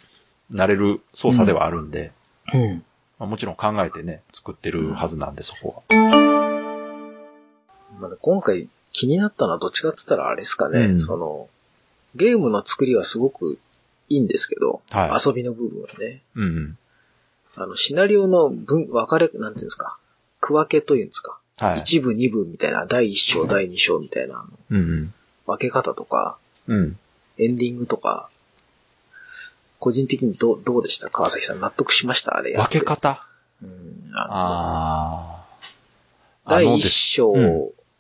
[0.50, 2.12] なれる操作ではあるんで、
[2.54, 2.86] うん。
[3.20, 5.96] まあ、もちろん考えてね、作ってるはずなんで、そこは。
[8.00, 10.80] まあ今回気になったのはどっちかって言ったらあれですかね。
[10.80, 11.48] うんその、
[12.16, 13.58] ゲームの作りはすごく
[14.10, 16.22] いいんですけど、はい遊びの部分はね。
[16.36, 16.78] うんうん。
[17.58, 19.98] あの、シナリオの分、分かれ、なんていうんですか。
[20.42, 21.40] 区分けというんですか。
[21.58, 21.80] はい。
[21.80, 25.14] 一部、二部みたいな、第一章、第二章みたいな、うん。
[25.46, 27.00] 分け方とか、うん。
[27.38, 28.30] エンディングとか、
[29.80, 31.10] 個人的にどう、どうでした？
[31.10, 32.36] 川崎さん納得しました？
[32.36, 33.26] あれやって分け方？
[33.62, 33.70] うん
[34.14, 35.46] あのあ
[36.46, 36.52] あ。
[36.52, 37.34] 第一章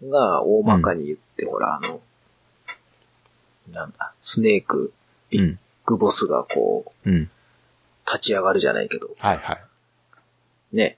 [0.03, 1.99] が大まかに言って、ほら、あの、
[3.71, 4.93] なんだ、スネーク、
[5.29, 5.59] ビッうん。
[5.85, 7.29] グボスがこう、うん。
[8.07, 9.57] 立ち上がるじゃないけど、はいはい。
[10.73, 10.97] ね。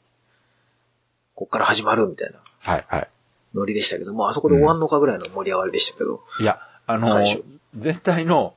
[1.36, 3.08] こっから始まるみたいなはいはい。
[3.54, 7.44] ノリでしたけど、もうあそこで終わんのかぐらいの盛り上がりでしたけど、いや、あの最初
[7.76, 8.54] 全体の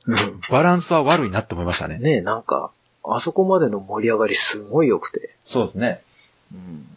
[0.49, 1.97] バランスは悪いなって思いましたね。
[1.99, 2.71] ねなんか、
[3.03, 6.01] あそこまでの盛り上がりすごい良くて、そうですね。
[6.53, 6.87] うん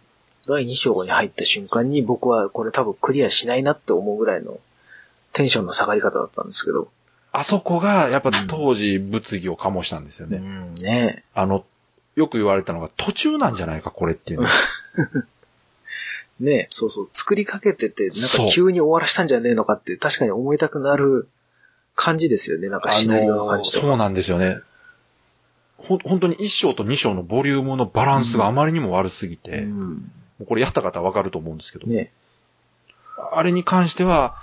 [0.47, 4.59] 第2章に入った瞬間に僕はこれ多分クリアしないなって思うぐらいの
[5.33, 6.89] テンションの下がり方だったんですけど、
[7.33, 10.37] あそこが、やっぱ当時物議を醸したんですよね。
[10.37, 11.65] うん、ねあの、
[12.15, 14.49] よく言われたのが途中なんじゃないか、これっていうの。
[16.41, 21.29] ねそうそう、作りかけてて、なんか急に終わらしたんじゃねえのかって確かに思いたくなる
[21.95, 23.87] 感じですよね、なんかシナリオの感じとか。
[23.87, 24.59] そうなんですよね。
[25.79, 32.11] ほん、本当に1章と2章のボリュームのバランスがあまりにも悪すぎて、もうんうこれやった方はわかると思うんですけど、ね
[33.33, 34.37] あれに関しては、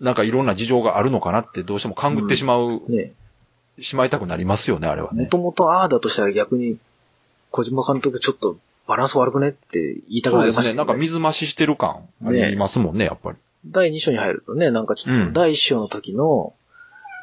[0.00, 3.12] なんかいろんな事情があるのかなってどうしても勘ぐってしまう、ね
[3.80, 5.24] しまいたくなりますよね、あれはね。
[5.24, 6.78] もともとああだとしたら逆に、
[7.50, 10.52] 小島監督ちょっとバランス悪くねって言いたくそうでね。
[10.52, 13.38] なりますすよなんか水増ししてる感ありますもんね、やっぱり。
[13.66, 16.52] 第2章に入るとね、なんかちょっと第1章の時の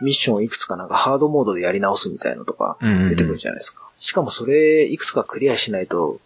[0.01, 3.89] ミッションをいくつかなんかハードモードでやり直すみたいのとかうんうんうん出てくるじゃないですか。
[3.99, 6.19] しかもそれいくつかクリアしないと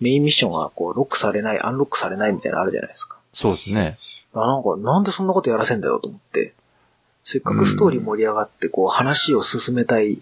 [0.00, 3.18] メインミッションがこうロックされない、アンロックされないみたいなのあるじゃないですか。
[3.32, 3.98] そうですね。
[4.34, 6.54] あなんかなんでそんなことやらせんだよと思って。
[7.22, 10.20] せっかくストーリー盛り上がってこう話を進めたい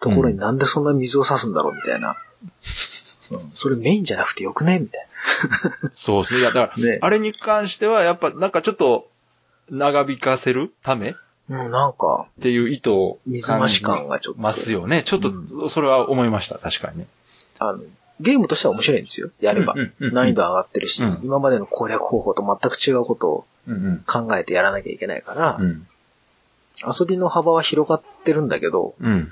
[0.00, 2.16] ところになんでそんな水を差すんだろうみたいな。
[3.30, 5.06] うん、それメインじゃなくてよくねみたい
[5.94, 6.40] そうですね。
[6.40, 9.08] いや、だから、ねあれに関しては、やっぱ、なんかちょっと、
[9.70, 11.14] 長引かせるため。
[11.50, 14.40] うん、なんか、ていう意図を水増し感がちょっと。
[14.40, 15.02] ますよね。
[15.02, 16.58] ちょっと、それは思いました。
[16.58, 17.06] 確かにね。
[17.58, 17.80] あの、
[18.20, 19.30] ゲームとしては面白いんですよ。
[19.40, 19.74] やれば。
[19.98, 25.86] 難易度上がってるし、うん今までの攻略方法と全く違うことをうん考えてやらなきゃいけないから、うん。
[26.86, 29.30] 遊びの幅は広がってるんだけど、うん。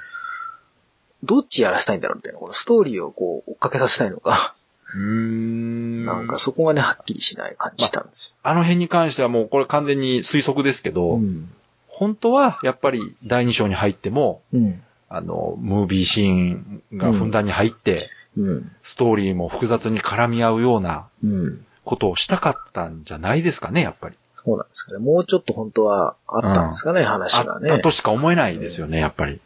[1.22, 4.56] どっちやらせたいんだろうみたいな、このストーリーをこう追っかけさせたいのか、
[4.94, 6.06] うーん。
[6.06, 10.94] なんかそこがね、はっきりしない感じしたんですあの辺に関してはもうこれ完全に推測ですけよ。
[10.94, 11.50] ど、うん。
[11.98, 14.82] 本当はやっぱり第2章に入っても、うん。
[15.08, 18.70] あの、ムービーシーンがふんだんに入って、うん。
[18.82, 21.66] ストーリーも複雑に絡み合うようなうん。
[21.84, 24.16] ことをしたかったんじゃないですかね、やっぱり。
[24.44, 24.98] そうなんですかね。
[25.00, 27.80] もうちょっと本当はあったんですかね、話あがねった。
[27.80, 29.40] としか思えないですよね、やっぱり。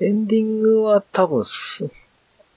[0.00, 1.88] エンディングは多分す、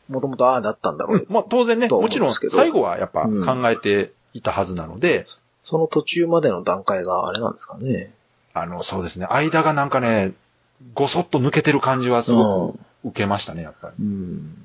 [0.09, 1.17] もともとああだったんだろう。
[1.19, 5.23] うんまあ当然ね、もちろん最後はやっぱうん考えていたはずなので、
[5.61, 8.11] その途中までの段階があれなんですかね。
[8.55, 10.33] あの、そうですね、間がなんかね、
[10.93, 13.93] ごそっと抜けてる感じはすごく受けましたね、やっぱり。
[13.99, 14.53] うん。
[14.53, 14.59] で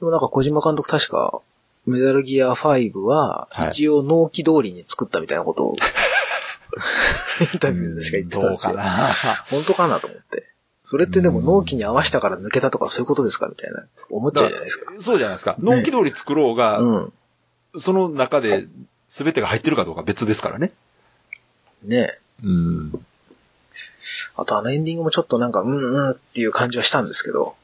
[0.00, 1.42] もなんか小島監督確か、
[1.84, 5.74] メダルギア5ははい、一応納期通りに作ったみたいなことを、
[7.52, 8.72] インタビューでしか言ってたんですよ。
[8.72, 9.12] どうかな。
[9.50, 10.48] 本当かなと思って。
[10.80, 13.84] それってでも納期に合わせたから抜けたとかそういうことですかみたいな。
[14.08, 14.92] 思っちゃうじゃないですか。
[14.98, 15.56] そうじゃないですか。
[15.58, 17.12] 納期通り作ろうが、うん。
[17.76, 18.66] その中で
[19.08, 20.72] 全てが入ってるかどうか別ですからね。
[21.84, 23.06] ねうん。
[24.36, 27.54] あとあのエンディングもちょっとなんか、うんうんっていう感じはしたんですけど。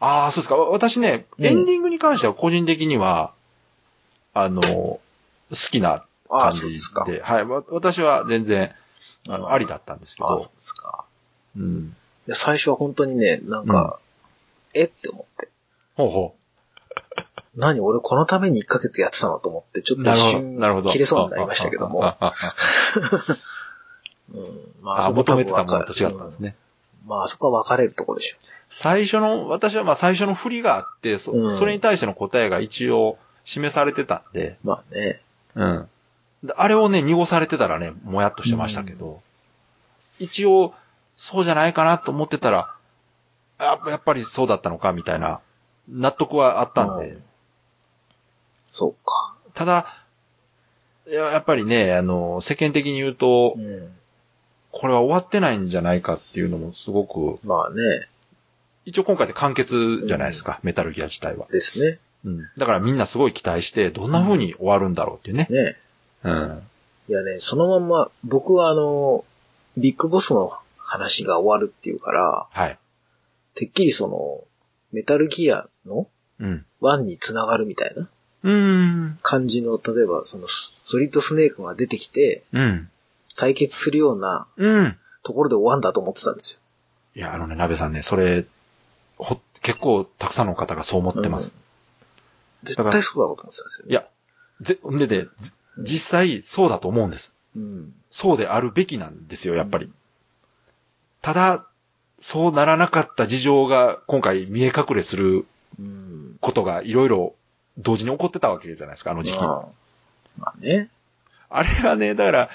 [0.00, 0.56] ああ、そうですか。
[0.56, 3.32] わ私ね、うんエンディングに関しては個人的には、
[4.34, 5.00] あの、好
[5.50, 7.04] きな感じで、ですか。
[7.04, 7.44] はい。
[7.44, 8.72] わ私は全然、
[9.28, 11.04] あの、うんありだったんですけどああ、、そうですか。
[11.56, 11.96] うん。
[12.26, 13.98] で最初は本当にね、なんか、
[14.74, 15.48] えって思って。
[15.96, 16.34] ほうほ
[17.54, 20.00] 何俺このために1ヶ月やってたのと思って、ちょう。
[20.00, 20.10] っと。
[20.12, 20.58] 一瞬。
[20.88, 22.04] 切れそうになりましたけども。
[22.04, 23.38] あああああ
[24.30, 26.56] うん、まあ求めてたものと違ったんですね。
[27.06, 28.36] まあ、あそこは分かれるところでしょ
[28.68, 34.68] 最初の、私はまあ最初の振りがあって、そ,、うんそれに対しての答えが一応示されてたんで、う。
[34.68, 35.20] まあね。
[35.54, 35.88] うん。
[36.44, 39.20] であれをね、濁されてたらね、もやっとしてましたけど、
[40.18, 40.74] 一応、
[41.16, 42.74] そうじゃないかなと思ってたら、
[43.58, 45.40] あやっぱりそうだったのか、みたいな、
[45.88, 47.22] 納得はあったんで、うん
[48.72, 49.34] そうか。
[49.52, 50.02] ただ、
[51.06, 53.92] やっぱりね、あの、世間的に言うとう、ん。
[54.72, 58.08] これは終わってないんじゃないかっていうのもすごく、まあね。
[58.84, 61.46] 一応今回で完結じゃないですか、メタルギア自体は。
[61.52, 61.98] ですね。
[62.24, 62.48] うん。
[62.56, 65.46] だからみんなすごい期待して、どんな風に終わるんだろうっていうね。
[65.50, 65.76] ね。
[66.24, 66.62] うん。
[67.08, 69.24] いやね、そのまんま、僕はあの、
[69.76, 72.78] ビッグボスの話が終わるっていうから、はい。
[73.54, 74.44] てっきりその、
[74.92, 76.08] メタルギアの
[76.38, 76.64] うん。
[76.80, 78.08] 1に繋がるみたいな
[78.42, 79.18] うーん。
[79.22, 82.88] 感じの、例えばそのスソリッドスネークが出てきて、うん。
[83.36, 84.96] 対決するようなうん。
[85.22, 86.60] ところで終わんだと思ってたんですよ。
[87.14, 88.44] いや、あのね、鍋さんね、それ、
[89.16, 91.54] ほ、結構たくさんの方がそう思ってます。
[92.64, 93.90] 絶対そうだろうと思ってたんですよ、ね。
[93.90, 94.06] いや、
[94.60, 95.28] ぜ、でで、
[95.78, 97.34] じ実際そうだと思うんです。
[97.56, 97.94] うん。
[98.10, 99.92] そうであるべきなんですよ、やっぱり。
[101.20, 101.66] ただ、
[102.18, 105.46] そうならなかった事情が今回見え隠れする
[105.78, 106.36] うん。
[106.40, 107.34] ことがいろいろ
[107.78, 109.38] 同時に起こってたわけじゃないですか、あの時期。
[109.38, 109.68] まあ、
[110.38, 110.90] まあね。
[111.48, 112.50] あれはね、だから、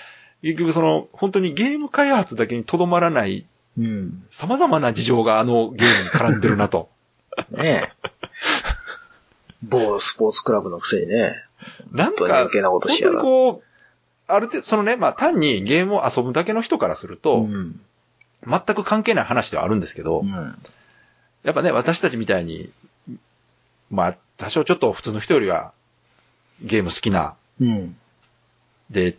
[0.47, 3.45] 結局その、本当にゲーム開発だけにとどまらない
[3.77, 4.25] うん。
[4.31, 6.89] 様々な事情があのゲームに絡んでるなと。
[7.51, 8.09] ねえ。
[9.61, 11.43] 某スポーツクラブのくせにね。
[11.91, 13.21] なんか、本当にこと本当しやがる。
[13.21, 13.63] にこう、
[14.27, 17.79] ある程度、そのね、まあ単にゲームを遊ぶだけの人からすると、うん。
[18.47, 20.61] 全く関係ない話ではあるんですけど、うん。
[21.43, 22.71] やっぱね、私たちみたいに、
[23.89, 25.73] まあ、多少ちょっと普通の人よりは、
[26.61, 27.97] ゲーム好きな、うん。
[28.89, 29.15] で、い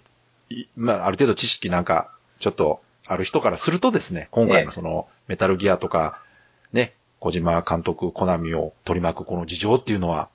[0.77, 6.21] まあ、ある程度知識なんか、ちょっとある人からするとですね、今回のその、メタルギアとか、
[6.73, 10.29] ね、小島監督、コナミを取り巻くこの事情っていうのは、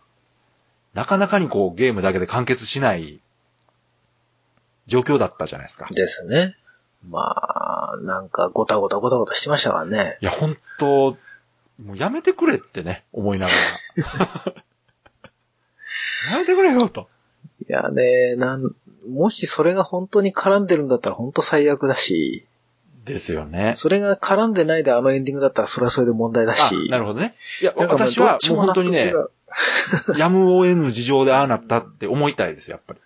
[0.93, 3.19] なかなかにこう、ゲームだけで完結しない、
[4.86, 5.88] 状況だったじゃないですか。
[5.91, 6.56] ですね。
[7.08, 10.17] まあ、なんか、ごたごたごたごたしてましたからね。
[10.21, 11.17] いや、本当
[11.82, 14.54] もうやめてくれってね、思いながら。
[16.32, 17.10] やめてくれよと。
[17.67, 18.76] いやね、なん、
[19.08, 22.46] もしそれが本当に絡んでるんだったら本当最悪だし、
[23.06, 23.74] ですよね。
[23.76, 27.36] それが絡んでないであのエンディングだったらそれはそれで問題だあし。、なるほどね。
[27.62, 29.13] いや、私はもう本当にね
[30.18, 33.00] やむを得ぬ事情でああなったって思いたいです、やっぱり。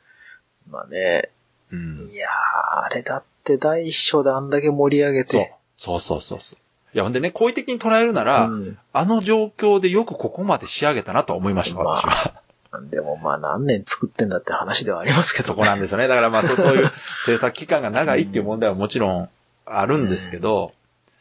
[0.69, 1.29] まあね、
[1.71, 2.15] うんい。
[2.15, 5.53] やー、あれだって第一章であんだけ盛り上げそうて。。
[5.77, 6.59] そうそうそうそう。
[6.93, 12.41] いや、ほんでね、好意的に捉えるなら、うんあの状況でよくここまで仕上げたなと思いました、まあ私は。
[12.89, 16.07] でもまあ何年作ってんだって話ではありますけど、そこなんですよね。
[16.07, 16.91] だからまあそうそういう
[17.25, 19.29] 制作期間が長いっていう問題はもちろん
[19.65, 20.73] あるんですけど、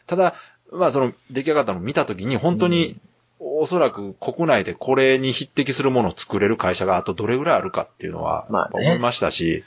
[0.07, 0.35] ただ、
[0.73, 2.97] まあその出来上がったのを見たときに本当に、
[3.38, 9.64] おそらく国内でこれに匹敵するものを作れる会社があとどれぐらいあるかっていうのはまあね思いましたし、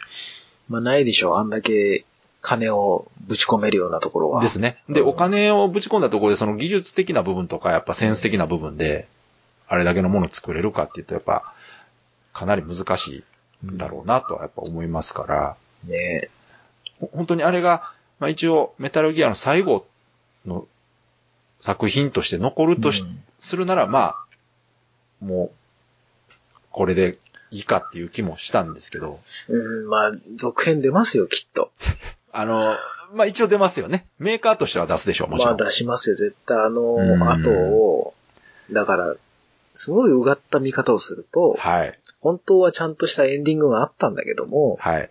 [0.67, 1.37] まあないでしょう。
[1.37, 2.05] あんだけ
[2.41, 4.41] 金をぶち込めるようなところは。
[4.41, 4.77] ですね。
[4.89, 9.07] で、うんお金をぶち込んだところでその技術的な部分とかやっぱセンス的な部分で、
[9.67, 11.53] あれだけのものを作れるかっていうとやっぱ
[12.33, 13.23] かなり難し
[13.63, 16.29] いんだろうなとはやっぱ思いますから、ね
[16.99, 19.85] ほ本当にあれが、まあ一応メタルギアの最後
[20.45, 20.67] の
[21.59, 24.15] 作品として残るとし、うんするならまあ、
[25.21, 25.51] も
[26.29, 26.33] う、
[26.71, 27.17] これで
[27.51, 31.71] いいかっていう気もしたんですけど、うん、まあ、続編出ますよ、きっと。
[32.31, 32.77] あの、
[33.13, 34.05] まあ一応出ますよね。
[34.19, 35.57] メーカーとしては出すでしょう、もちろん。
[35.57, 38.13] まあ出しますよ、絶対あのうん、後を、
[38.71, 39.15] だから、
[39.73, 41.99] すごいうがった見方をすると、はい。
[42.21, 45.09] 本当はちゃんとしたエンディングがあったんだけども、はい。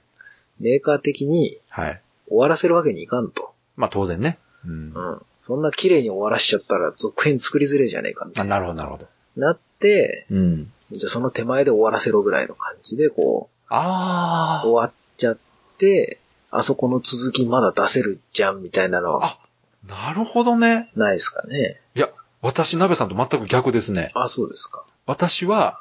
[0.61, 2.01] メーカー的にはい。
[2.29, 3.53] 終わらせるわけにいかんと。
[3.77, 4.39] まあ当然ね。
[4.67, 4.93] うん。
[4.95, 5.23] うん。
[5.47, 8.57] そんな綺麗に終わらしちゃったら続編作りづれえじゃねえかみたあ、いな。
[8.57, 9.07] なるほど、なるほど。
[9.37, 10.73] なって、うん。
[10.91, 15.39] じゃあその手前で終わらせろぐらいの感じで、こう、あ終わっちゃっ
[15.79, 16.19] て、
[16.51, 19.39] あそこの続きまだ出せるじゃんみたいなのはあ、
[19.87, 20.91] なるほどね。
[20.97, 21.81] ないですかね。
[21.95, 22.09] いや、
[22.43, 24.11] 私、鍋さんと全く逆ですね。
[24.15, 24.85] あ、そうですか。
[25.07, 25.81] 私は、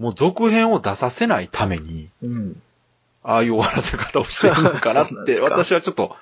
[0.00, 2.62] もう続編を出させないために、うん。
[3.22, 6.16] ああいう終わらせ方をしてるのかなって、 私はちょっと、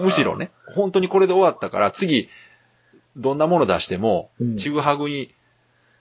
[0.00, 0.38] むしろ。
[0.38, 2.30] ね、本当にこれで終わったから、次、
[3.18, 5.34] どんなもの出してもう、んちぐはぐに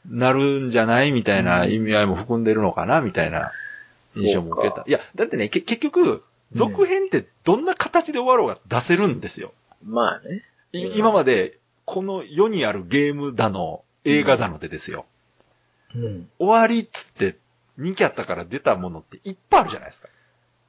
[0.10, 3.52] なるんじゃないみたいな意味合いも含んでるのかなみたいな
[4.16, 4.86] 印象も受けた。
[4.88, 6.24] いや、だってね、け結局、
[6.54, 9.52] 続編ってどんな形で終わろうが出せるんですよ。
[9.84, 10.46] まあね。
[10.72, 15.06] いうん今まで、この世にあるゲームだの、映画だのでですよ。
[15.96, 16.30] うん。
[16.40, 17.38] 終わりっつって
[17.78, 20.10] 人気あったから出たものっていっぱいあるじゃないですか。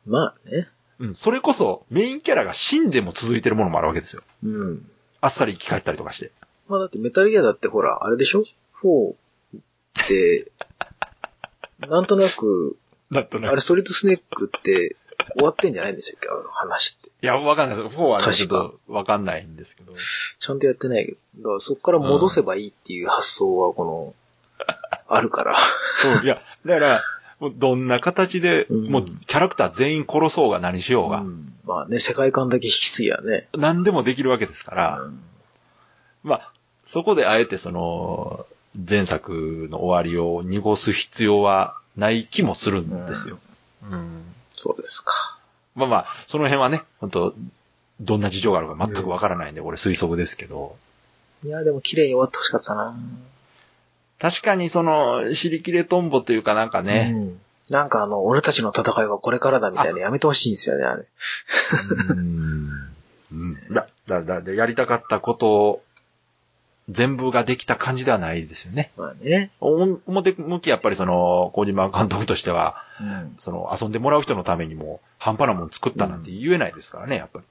[0.07, 0.69] まあね。
[0.99, 4.23] うん、それこそメインキャラが死んでも続いてるものもあるわけですよ。
[4.45, 4.91] うん。
[5.21, 6.33] あっさり生き返ったりとかして。
[6.69, 8.45] まあだってメタルギアだってほら、あれでしょ
[8.83, 10.51] ?4 って、
[11.81, 12.77] なんとなく、
[13.11, 14.97] なんとあれ、ストリートスネークって
[15.35, 17.09] 終わってんじゃないんですよ、あの話って。
[17.09, 17.97] いや、わかんないです。
[17.97, 19.93] 4はちょっとわかんないんですけど。
[20.39, 21.43] ちゃんとやってないけど。
[21.43, 24.15] だからそこから戻せばいいっていう発想は、この、
[25.09, 25.57] あるから。
[26.03, 27.05] そう、いや、だから、
[27.38, 33.49] もうどんな形で、うんもうキャラクター全員殺そうが何しようが、うんまあね、世界観だけ引き継ぎやね。
[33.57, 35.21] 何でもできるわけですから、うん
[36.23, 36.53] まあ、
[36.85, 38.47] そこであえてその、
[38.88, 43.38] 前作の終わりを濁す必要はない気もするんですよ。
[43.90, 45.38] うんそうですか。
[45.75, 47.35] まあまあ、その辺はね、本当
[48.01, 50.77] どんな事情があるか全くわからないんで、これ推測ですけど、
[51.45, 52.97] いや、でも綺麗に終わってほしかったな。
[54.19, 61.05] 確かにその、尻切れトンボというかなんかね、うんなんかあの、俺たちの戦いはこれからだみたいなやめてほしいんですよね、あれ。
[62.11, 62.71] うん。
[63.33, 63.75] うん。
[63.75, 65.83] だ、だ、だ、でやりたかったことを、
[66.89, 68.93] 全部ができた感じではないですよね。
[68.97, 69.51] まあね。
[69.61, 73.35] お表向きやっぱりその、小島監督としては、うん。
[73.39, 77.45] その、遊んでもらう人のためにも、半端なもん作ったなんて言えないですからね、やっぱり。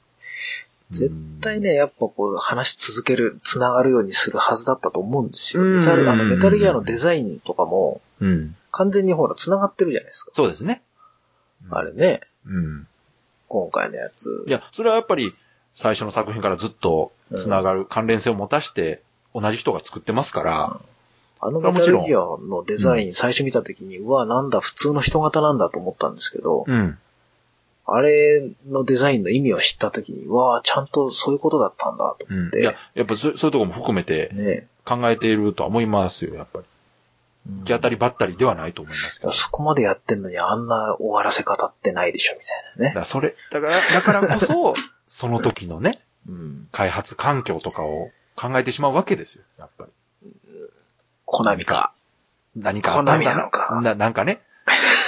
[0.91, 5.63] 絶対ね、やっぱこう、話し続ける、繋がるようにするはずだったと思うんですよ。
[5.63, 8.55] うんメタル、あの、メタルギアのデザインとかも、うん。
[8.71, 10.31] 完全にほら、繋がってるじゃないですか。
[10.33, 10.83] そうですね。
[11.69, 12.87] あれね、うん。
[13.47, 14.51] 今回のやつい。
[14.51, 15.33] や、それはやっぱり、
[15.73, 19.01] 最初の作品からずっと繋がる、関連性を持たして、
[19.33, 20.79] 同じ人が作ってますから、
[21.41, 26.97] あのそれはもちろんメタルギアのデザイン、最初見た時に、うわ、なんだ、普通の人型なんだと思ったんですけど、うん。
[27.87, 32.61] あれのデザインの意味を知った時に、うわ、ちゃんとそういうことだったんだと思って。
[32.61, 36.65] いや、やっぱそそういうところも含めてね、考えているとは思いますよ、やっぱり。
[36.65, 36.75] うん
[37.47, 39.31] 行き当たりばったりではないと思いますけど。
[39.31, 42.45] そこまでやってんのにあんな終わらせ方ってないでしょ、みた
[42.83, 42.95] いなね。
[42.95, 44.73] だそれ、だから、だからこそ、
[45.07, 46.67] その時のね、うん。
[46.71, 49.91] 開発環境とかを考えてしまうわけですよ、やっぱり。
[51.25, 51.93] コナミか。
[52.55, 54.41] 何かあったんだなのかななんかね、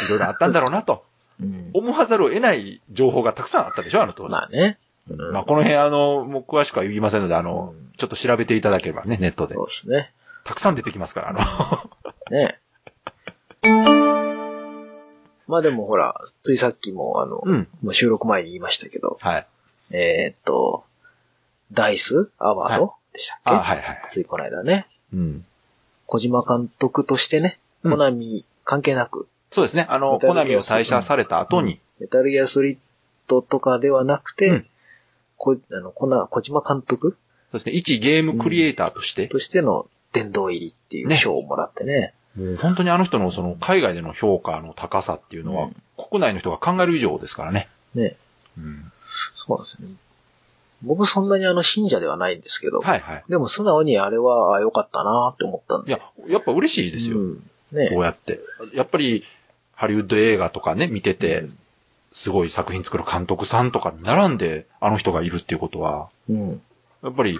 [0.05, 1.05] いろいろあったんだろうなと、
[1.41, 1.69] うん。
[1.73, 4.31] 思わざるを得ない情報がたくさんあったでしょ、あの当時。
[4.31, 4.79] まあね。
[5.09, 9.63] うんまあ、この辺、あの、もう詳しくは言いませんので、あの、うんちょっと調べていただければね、ネットでそ。
[9.63, 10.13] うですね。
[10.43, 11.39] たくさん出てきますから、あの、
[12.29, 12.59] ね。
[15.47, 17.67] まあでもほら、ついさっきもあの、うん。
[17.81, 19.47] もう収録前に言いましたけど、はい。
[19.89, 20.83] えーっと、
[21.71, 22.29] ダイス？
[22.37, 23.51] アワード、でしたっけ？
[23.51, 24.05] あ、はいはい。
[24.09, 24.85] ついこの間ね。
[25.11, 25.45] うん。
[26.05, 29.85] 小島監督としてね、うんコナミ関係なく、そうですね。
[29.89, 32.77] あの、コナミを退社された後に、メタルギアソリッ
[33.27, 34.65] ドとかではなくて、うん
[35.39, 37.11] こあのこな小島監督？
[37.11, 37.15] そ
[37.51, 42.13] うですね、一ゲームクリエイターとして、としての殿堂入りっていうね賞をもらってね。
[42.35, 45.75] もう本当にあの人のその海外での評価の高さっていうのは、うん
[46.09, 47.67] 国内の人が考える以上ですからね。
[47.95, 48.15] ね。
[48.55, 48.91] うん。
[49.33, 49.95] そうなんですよね。
[50.83, 53.23] 僕そんなにあの信者ではないんですけど、はいはい。
[53.27, 55.91] でも素直にあれはあ良かったなって思ったんで。
[55.91, 57.17] いや、やっぱ嬉しいですよ。
[57.17, 58.39] うんねそうやって。
[58.73, 59.23] やっぱり、
[59.73, 61.45] ハリウッド映画とかね、見てて、
[62.11, 66.61] すごい作品作る監督さんとかに並んで、あの人がいるっていうことは、うん。
[67.03, 67.39] やっぱり、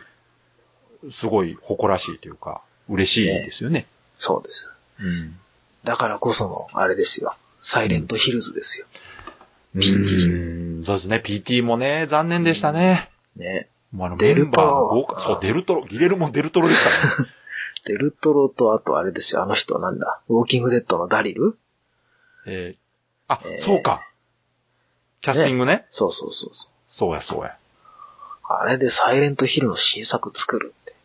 [1.10, 3.88] すごい誇らしいというか、嬉しいですよね。
[4.16, 4.70] そうです。
[5.00, 5.38] うん。
[5.84, 7.34] だからこその、あれですよ。
[7.62, 8.86] サイレントヒルズですよ。
[9.76, 11.22] うんそうですね。
[11.24, 13.10] PT もね、残念でしたね。
[13.36, 13.68] ね。
[13.92, 17.30] もうあのデルトロメンバーの豪華、そう、デルトロ、ギレルモ・デルトロですからね。
[17.86, 19.44] デルトロと、あとあれですよ。
[19.44, 20.22] あの人なんだ。
[20.30, 21.58] ウォーキングデッドのダリル？
[22.46, 24.02] えーあ、えーそうか。
[25.22, 25.86] キャスティングね。
[25.90, 26.72] そうそうそうそう。
[26.88, 27.58] そうや、そうや。
[28.50, 30.96] あれでサイレントヒルの新作作るって。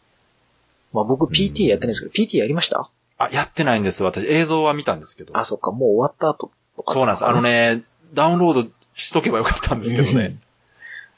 [0.92, 2.88] まあ僕 PT やってないんですけど、PT やりました？
[3.18, 4.04] あ、やってないんです。
[4.04, 5.36] 私、映像は見たんですけど。
[5.36, 6.92] あ、そっか、もう終わった後とか。
[6.94, 7.26] そうなんです。
[7.26, 7.42] あの。
[7.42, 7.82] ね、
[8.14, 10.38] ダウンロードしとけばよかったんですけどね。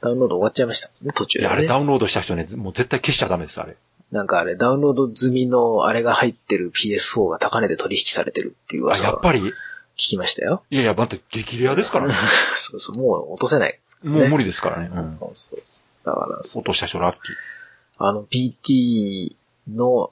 [0.00, 1.50] ダウンロード終わっちゃいましたね、途中で、ね。
[1.50, 3.76] あれダウンロードした人ね、ずもう絶対消しちゃダメです、あれ。
[4.14, 9.52] なんかあれ、ダウンロード済みのあれが入ってる PS4 が高値で取引されてるっていうあ、噂を聞やっぱり？
[9.96, 10.62] きましたよ。
[10.70, 12.14] いやいや、待って、激レアですからね。
[12.56, 14.90] そうそう、もう落とせないね、もう無理ですからね。
[14.92, 15.18] うん。
[15.18, 15.62] そうそう。
[16.04, 17.18] だから、そう落とした人ラッキ
[17.98, 19.34] あの PT
[19.68, 20.10] の。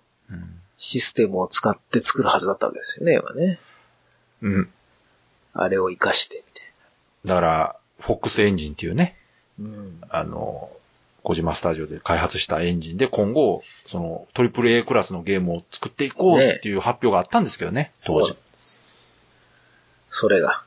[0.79, 3.61] システムを使って作るはずだったわけですよね、今ね。
[4.41, 4.73] うん。
[5.53, 6.73] あれを活かして、みたい
[7.25, 9.17] だから、フォックスエンジンっていうね、
[9.61, 9.67] な。
[9.67, 10.01] うん。
[10.09, 10.73] あの、
[11.23, 18.37] 小島スタジオで開発したエンジンで今後、その、トリプル A クラスのゲームを作っていこうっていう発表があったんですけどね、当時。
[20.11, 20.63] それが、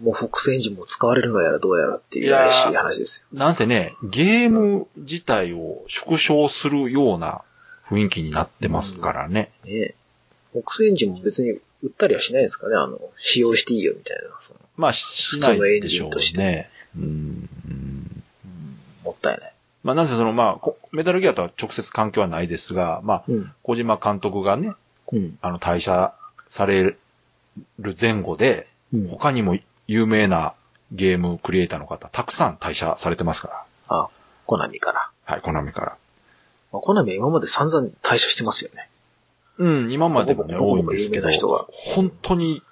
[0.00, 3.38] もうフォックスエンジンも使われるのやらどうやらっていう怪しい話ですよ。
[3.38, 7.42] なんせね、ゲーム自体を縮小するような
[7.88, 9.50] 雰囲気になってますからね。
[9.64, 9.94] ね
[10.52, 12.76] フォックスエンジンも別に売ったりはしないんですかね？
[12.76, 14.22] あの、使用していいよみたいな。
[14.76, 16.70] まあ、しないでしょうね。
[16.96, 17.02] うん。
[17.02, 17.90] うんうん
[19.04, 19.52] もったいない。
[19.82, 23.52] まあ、なぜその、まあこ、メタルギアとは直接関係はないですが、まあ、うん。
[23.62, 24.74] 小島監督がね、
[25.12, 25.38] うん。
[25.40, 26.14] あの、退社
[26.48, 26.96] され
[27.78, 29.08] る前後で、うん。
[29.08, 29.56] 他にも
[29.86, 30.54] 有名な
[30.92, 33.64] ゲームクリエイターの方、たくさん退社されてますから。
[33.88, 34.08] あ、
[34.46, 35.10] コナミから。
[35.24, 35.96] はい、コナミから。
[36.72, 38.88] まあ、コナミは今まで散々退社してますよね。
[39.56, 41.28] うん、今までもね、多いんですけど
[41.70, 42.62] 本当に、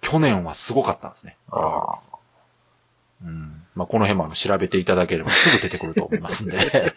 [0.00, 1.36] 去年はすごかったんですね。
[1.50, 2.13] ああ。
[3.24, 3.62] うん。
[3.74, 6.56] まあ、この辺もあの調べていただければすぐ出てくると思いますんで、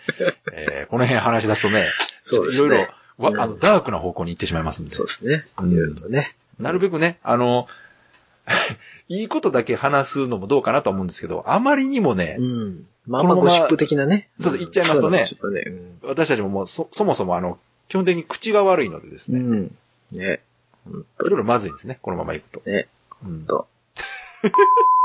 [0.53, 1.87] えーこの辺話し出すとね、
[2.21, 5.45] そうですねいろいろ、わうんあの、ダークな方向に行ってしまいますんで、そうですね。
[5.57, 6.35] うんいろいろとね。
[6.59, 7.67] なるべくね、あの、
[9.09, 12.87] いいことだけ話すのもどうかなと思うんですけど、あまりにもねう、ん。
[13.05, 14.29] まあまあゴシップ的なね。
[14.39, 15.63] そうそう言っちゃいますとねとね。
[16.03, 17.57] 私たちももうそ、そもそもあの、
[17.87, 19.51] 基本的に口が悪いのでですね、うん。
[19.51, 19.71] うん。
[20.11, 20.41] ね。
[20.87, 22.61] いろいろまずいんですね、このまま行くと。
[22.69, 22.87] ね。
[23.25, 23.67] うんと。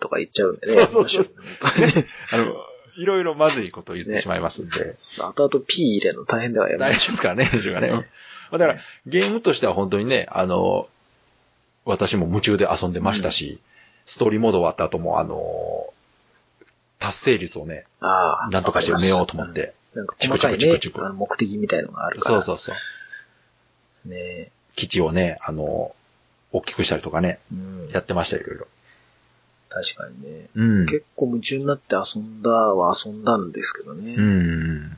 [0.00, 0.86] とか言っちゃうんでね。
[0.86, 1.34] そうそうそう
[2.32, 2.54] あの、
[2.96, 4.80] いろいろまずいことを言ってしまいますんで。
[4.80, 7.90] う後々 P 入れるの大変ではやめ大ましょ丈夫ですからね、編集がね。
[7.90, 8.04] ま
[8.52, 10.88] あだから、ゲームとしては本当にね、あの、
[11.84, 13.60] 私も夢中で遊んでましたし、
[14.06, 15.92] ストーリーモード終わった後も、あの、
[16.98, 18.04] 達成率をね、う。
[18.04, 18.50] ああ。
[18.50, 19.54] なんとかして埋めようと思っうん。
[19.54, 19.72] て。
[19.94, 22.42] なんか細かいねチクチクチク目的みたいのがあるから。
[22.42, 22.76] そうそうそう。
[24.06, 24.10] う。
[24.10, 25.94] ね基地をね、あの、
[26.52, 27.88] 大きくしたりとかね、うん。
[27.92, 28.66] やってましたよ、いろいろ。
[29.70, 30.48] 確かにね。
[30.54, 34.14] うん結構夢中になって遊んだは遊んだんですけどね。
[34.16, 34.96] うん。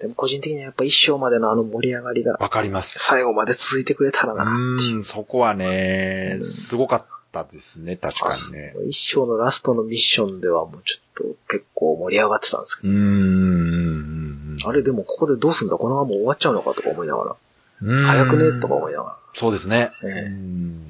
[0.00, 2.98] でも個人的にはやっぱ一章までのあの盛り上がりがわかります。
[2.98, 8.74] 最後まで続いてくれたらなううん、そこはねう、んすごかったですね、確かにね。
[8.88, 14.58] 一章のラストのミッションではもうちょっと結構盛り上がってたんですけうーん。
[14.58, 15.76] ど、あれでもここでどうすんだ？
[15.76, 17.36] このまま終わっちゃうのかとか思いなが
[17.82, 18.60] うんら、早くね？
[18.60, 19.92] とか思いながら、そうですね。
[20.02, 20.82] ええうん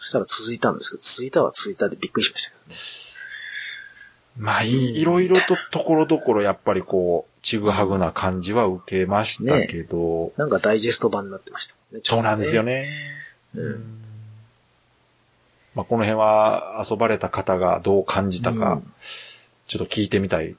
[0.00, 2.76] そしたら続いたんですけど、続いたは続いたでびっくりしましたけどね。
[4.38, 12.00] まあ、いいろいろとところどころやっぱりこう、ちぐはぐな感じは受けましたけど、なんかダイジェスト版になってましたもんね。
[12.04, 12.82] そうなんですよね。
[12.82, 12.88] ね。
[13.56, 14.00] うん
[15.74, 18.92] まあ、この辺は遊ばれた方がどう感じたか、うん
[19.70, 20.56] ちょっと聞いてみたい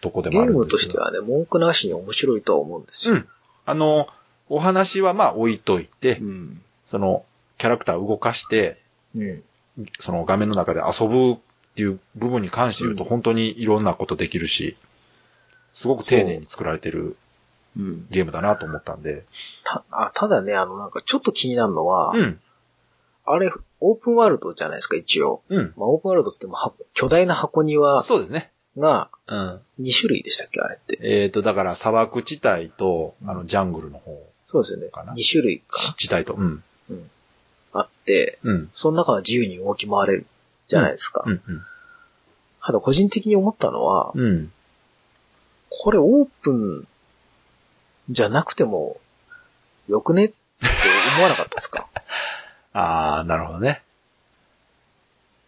[0.00, 3.14] とこでゲーもあるんですがムとしてはね、文句なしに面白いとは思うんですよ。
[3.16, 3.28] うん。
[3.66, 4.06] あの、
[4.48, 6.62] お話はまあ置いといて、うん。
[6.84, 7.24] その、
[7.60, 8.80] キャラクターを動かして、
[9.14, 9.42] うん。
[9.98, 11.38] その画面の中で遊ぶっ
[11.76, 14.76] ていう部分に関して言うとうん本当にいろんなことできるし、
[15.74, 17.16] すごく丁寧に作られてる
[17.76, 18.06] うん。
[18.10, 19.24] ゲームだなと思ったんで。
[19.62, 22.40] た、あ、ただね、あの、なんかちょっと気になるのは、うん。
[23.24, 25.42] あれ、オープンワールドじゃないですか、一応。
[25.50, 25.72] うん。
[25.76, 28.50] まあ、オープンワールドってもは、巨大な箱庭そうですね。
[28.76, 29.60] がうん。
[29.80, 30.98] 2種類でしたっけ、あれって。
[31.02, 35.12] えっ、と、だから砂漠地帯と、あの、ジャングルの方、そうですよねかな。
[35.12, 36.34] 2種類か地帯と。
[36.34, 36.64] うん。
[36.90, 36.96] な。
[37.72, 38.70] あって、うん。
[38.74, 40.26] その中は自由に動き回れる
[40.68, 41.22] じゃないですか。
[41.26, 41.40] うん。
[42.62, 44.20] ただ個人的に思ったのは、うん。
[44.24, 44.52] うん。
[45.70, 46.86] これオープン
[48.10, 48.96] じゃなくても
[49.88, 50.34] よくねって
[51.14, 51.86] 思わなかったですか？
[52.72, 53.82] あー、なるほどね。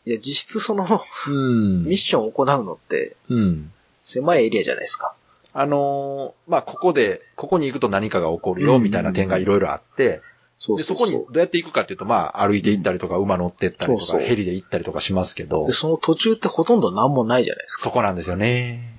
[0.07, 0.87] いや、実質その
[1.29, 3.73] うんミッションを行うのってうん。
[4.05, 5.15] 狭いエリアじゃないですか。
[5.55, 10.23] あのーまあ、ここで、ここに行くと何かが起こるよ、うんみたいな点がいろいろあって、で、
[10.63, 17.83] そうそそうそうこにどうやって行くかっていうと、まあ、歩いて行ったりとか、馬乗ってったりとか、そうそうヘリで行ったりとかしますけどで、、その途中ってほとんど何もないじゃないですか。
[17.83, 18.95] そこなんですよね。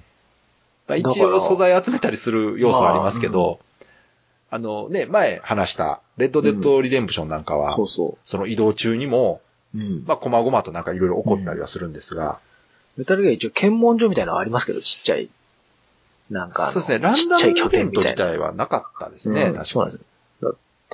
[0.90, 3.62] まあ、だから一応素材集めたりする要素はありますけど、
[4.50, 9.42] あのね、前話した、レッドデッドリデンプションなんかは、そうそその移動中にも、
[9.74, 9.78] う。
[9.80, 10.04] うん。
[10.06, 12.40] まあ、細々となんかいろいろ起こったりはするんですが、
[12.98, 15.30] メタルギア一応検問所みたいなのありますけど、ちっちゃい。
[16.30, 18.10] なんかあのそうですね、ランダちっちゃい拠ムイベント点みたいな。
[18.10, 19.66] 自体はなかったですね、うん確かに。
[19.66, 20.06] そうなんですよ。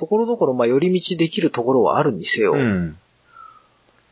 [0.00, 2.96] ところどころ、まあ、寄り道できるところはあるにせよ、うん。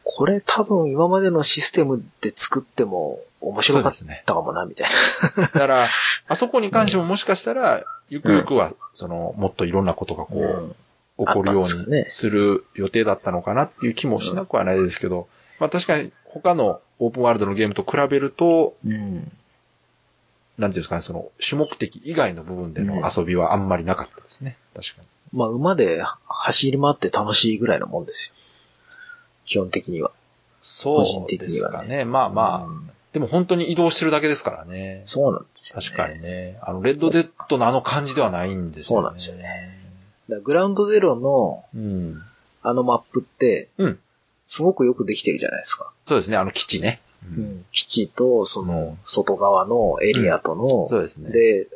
[0.04, 4.88] これ多分今までのシステムで作っても面白かっそうですねたかもな、みたい
[5.36, 5.42] な。
[5.44, 5.88] だから、
[6.26, 10.76] あそこに関してももしかしたら、ゆくゆくは、その、もっといろんなことがこう、
[11.24, 15.28] 起こるようねにする予定だったのかなっていう気もしなくはないですけど、
[15.58, 19.32] まあ確かに他のオープンワールドのゲームと比べると、うん。
[20.58, 24.56] なんていうんですかね、その主目的以外の部分での遊びはあんまりなかったですね。
[24.74, 25.08] 確かに。
[25.32, 28.34] まあ、馬で走り回って楽しいぐらいのもんですよ。
[29.46, 30.10] 基本的には。
[30.60, 32.04] そうですかね。
[32.04, 35.02] まあまあ、うんでも本当に移動してるだけですからね。
[35.06, 35.82] そうなんですよ、ね。
[35.82, 36.58] 確かにね。
[36.62, 39.00] あの、レッドデッドのあの感じではないんですよね。
[39.00, 39.78] そうなんですよね。
[40.44, 42.22] グラウンドゼロのうん。
[42.62, 43.98] あのマップって、うん。
[44.46, 45.90] すごくよくできてるじゃないですか。
[46.04, 47.00] そうですね、あの基地ね。
[47.24, 51.30] うん基地と、そうんの、外側のエリアとの、そうですね。
[51.30, 51.68] で、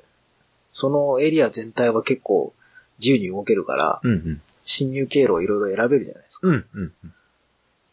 [0.72, 2.54] そのエリア全体は結構
[2.98, 4.42] 自由に動けるから、うんうん。
[4.64, 6.48] 侵入経路をいろいろ選べるじゃないですか。
[6.48, 7.14] うんうんうん。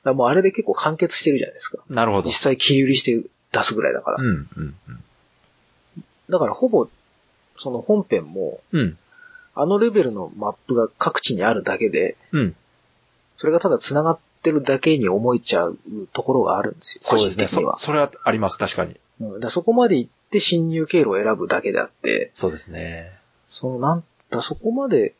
[0.03, 1.79] らもうあれで結構完結してるじゃないですか。
[1.89, 2.33] なるほど実。
[2.33, 4.23] 際切り売りして出すぐらいだから。
[4.23, 4.75] うん、うん、
[6.29, 6.87] だからほぼ、
[7.57, 8.79] その本編も、うん。
[8.79, 8.97] うん。
[9.55, 12.55] あのレベルのマップが各地にあるだけで、うん。
[13.35, 15.77] それがただ繋がってるだけに思えちゃう
[16.13, 17.01] ところがあるんですよ。
[17.03, 17.47] そうですね。
[17.47, 17.75] そ。
[17.77, 18.95] それはあります、確かに。
[19.21, 23.11] うんだそこまで行って侵入経路を選ぶだけであって、そうですね。
[23.47, 25.13] そのなんだ、そこまで、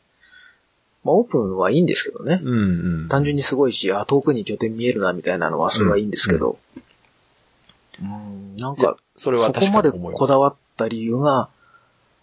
[1.04, 2.40] まあオープンはいいんですけどね。
[2.42, 3.08] うん、うん。
[3.08, 6.58] 単純にすごいし、あ、遠くに拠点見えるなみたいなのはそれはいいんですけど、
[8.00, 9.90] うん、なんいやか、それは確そこまで。
[9.90, 11.48] こだわった理由が、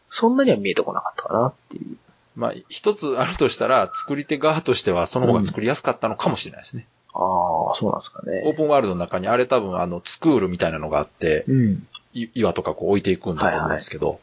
[0.10, 1.98] そんなには見えてこなかったかなっていう。
[2.38, 6.86] まあ、一つあるとしたら、作り手側としてはその方が作りやすかったのかもしれないですね。
[7.12, 8.54] ああ、そうなんですかオーね。
[8.54, 11.88] プンワールドの中にあれ多分あの、スクールみたいなのがあって、うん。
[12.14, 14.20] い岩とかこう置いていくんだと思うんですけど、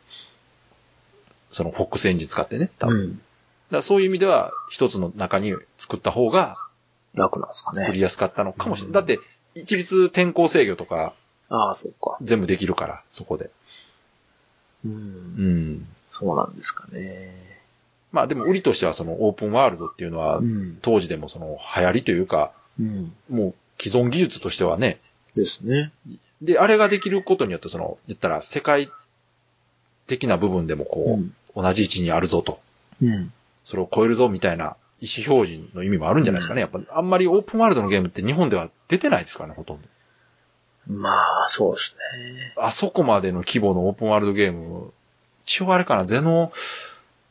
[1.51, 2.97] そのフォックスエンジン使ってね、多分。
[2.97, 3.21] うん。
[3.73, 6.57] だそういう意味では、一つの中に作った方が
[7.15, 7.79] 楽なんですかね。
[7.79, 8.89] 作りやすかったのかもしれない。
[8.89, 9.19] うんだって、
[9.57, 11.15] 一律天候制御とか
[11.49, 12.17] ああ、そうか。
[12.23, 13.51] 全部できるから、そこで。
[14.85, 14.89] う。
[14.89, 15.89] うんん。
[16.13, 17.64] そうなんですかね。
[18.15, 20.79] まあでも売りとしてはそのオープンワールドっていうのは、ん。
[20.83, 23.13] 当時でもその流行りというか、うん。
[23.29, 25.01] もう既存技術としてはね、
[25.35, 25.93] ですね。
[26.41, 28.89] で、あれができることによってその、言ったら世界
[30.07, 31.35] 的な部分でもこう、ん。
[31.61, 32.61] 同じ位置にあるぞと、
[33.03, 33.33] うん。
[33.65, 36.61] それを超えるぞみたいな意思表示の意味もあるんじゃないですかね。
[36.61, 39.89] やっぱあんまりオープンワールドのゲームって日本では出てないですからね、ほとんど。
[40.87, 41.11] ま
[41.47, 42.55] あ、そうですね。
[42.57, 44.93] あそこまでの規模のオープンワールドゲーム、
[45.47, 46.53] 一応あれかな、ゼノ、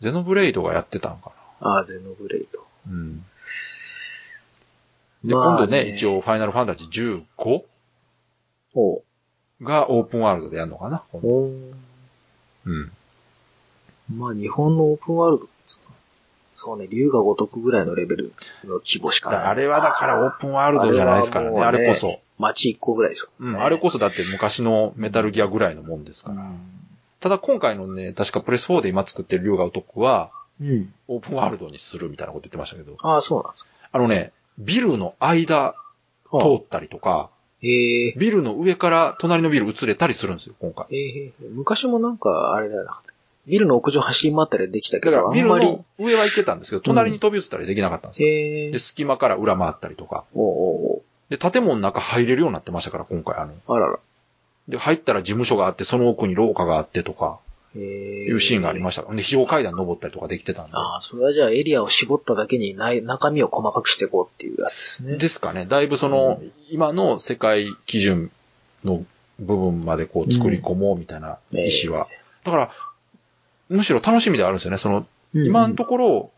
[0.03, 1.31] ゼノブレイドがやってたんか
[1.61, 2.59] ああ、ゼノブレイド。
[2.59, 2.65] な。
[2.91, 3.25] うん。
[5.23, 7.63] で、まあ今度ね、一応ファイナルファンタジー 15?
[8.75, 9.03] おう
[9.61, 11.03] がオープンワールドでやるのかな。
[11.13, 11.25] う
[12.65, 12.91] うん。
[14.13, 15.83] まあ、日本のオープンワールドですか。
[16.53, 18.33] そうね、竜が如くぐらいのレベル
[18.65, 19.39] の規模しかない。
[19.39, 22.19] だあれはだからオープンワールドじゃないですからね、ああれねれこそ。
[22.37, 26.43] 街一個ぐらいですよ、うん、あれこそだって昔のメタルギアぐらいのもんですから。
[27.23, 30.93] ただ今回のね、確かプレス4で今作ってる竜が如くは、うん。
[31.07, 33.69] オープンワールドにするみたいなこと言ってましたけど、ああ、そうなんですか。
[33.93, 35.73] あのね、ビルの間
[36.29, 37.29] 通ったりとか、
[37.61, 40.85] ええビルの上から隣のビル移れたりするんですよ、今回。
[40.91, 42.99] ええ昔もなんか、あれだよな。
[43.47, 48.27] ビルの屋上走り回ったりできたけど、だからビルの、上は行けたんですけど、隣に飛び移ったりできなかったんですよ。
[48.27, 50.25] ええで、隙間から裏回ったりとか。
[50.35, 53.53] おうおうで、建物の中入れるようになってましたから、今回あの。
[53.67, 53.99] おうあらら。
[54.67, 57.39] で、入ったら事務所があって、その奥に廊下があってとか、
[57.75, 57.81] ええ
[58.29, 59.03] いうシーンがありました。
[59.13, 60.71] で、非常階段登ったりとかできてたんで。
[60.75, 65.17] ああ、それはじゃあエリアを絞っただけにない中身を細かくしていこうっていうやつですね。
[65.17, 65.65] ですかね。
[65.65, 68.31] だいぶその、今の世界基準
[68.85, 69.03] の
[69.39, 72.07] 部分までこう作り込もうみたいな意思は。
[72.43, 72.71] だから、
[73.69, 74.77] むしろ楽しみではあるんですよね。
[74.77, 75.05] その、うん
[75.47, 76.31] 今のところ、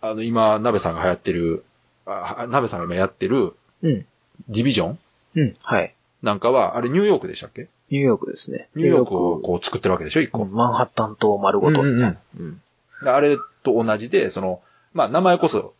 [0.00, 1.64] あの、今、鍋さんが流行ってる、
[2.06, 4.06] あ鍋さんが今やってる、うん。
[4.48, 4.98] ディビジョン
[5.34, 5.56] うん。
[5.60, 5.94] はい。
[6.24, 7.68] なんかは、あれニューヨークでしたっけ？
[7.90, 8.68] ニューヨークですね。
[8.74, 10.46] ニューヨークをこう作ってるわけでしょ、一個。
[10.46, 12.16] マンハッタン島丸ごとみたいな。
[12.40, 12.60] うん。
[13.02, 14.62] であれと同じで、その、
[14.94, 15.74] まあ、名前こそ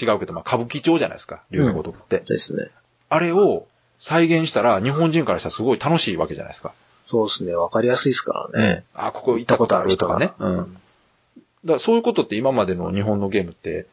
[0.00, 2.20] 違うけど、まあ、歌舞伎町じゃないですか、龍が如くって。
[2.20, 2.70] ですね。
[3.10, 3.66] あれを
[3.98, 6.72] 再現したら、日本人からしたらすごい楽しいわけじゃないですか？
[7.04, 7.54] そうですね。
[7.54, 8.84] わかりやすいですからね。
[8.94, 10.32] あ、ここ行ったことあるとかね。
[10.38, 10.56] うん。
[10.56, 13.86] だからそういうことって今までの日本のゲームって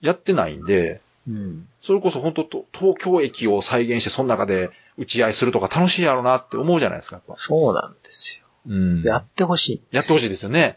[0.00, 1.68] やってないんで、うん。
[1.82, 4.70] それこそ本当と東京駅を再現してその中で
[5.00, 7.34] 打ち合いするとか楽しいやろなって思うじゃないですか、やっぱ。
[7.38, 8.46] そうなんですよ。
[8.66, 9.82] うんやってほしい。
[9.92, 10.76] やってほしいですよね。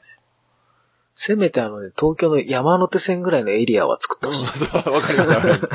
[1.13, 4.45] せめてあのね、東京の山手線ぐらいのエリアは作ってほしい。
[4.57, 5.67] そうわかりますわかります。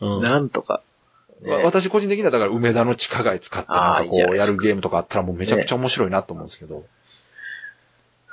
[0.00, 0.82] うんなんとか。
[1.40, 6.84] ねわ私個人的にはだから梅田の地下街使ってなんかこうやるゲームとかあったらもうめちゃくちゃ面白いなと思うんですけど。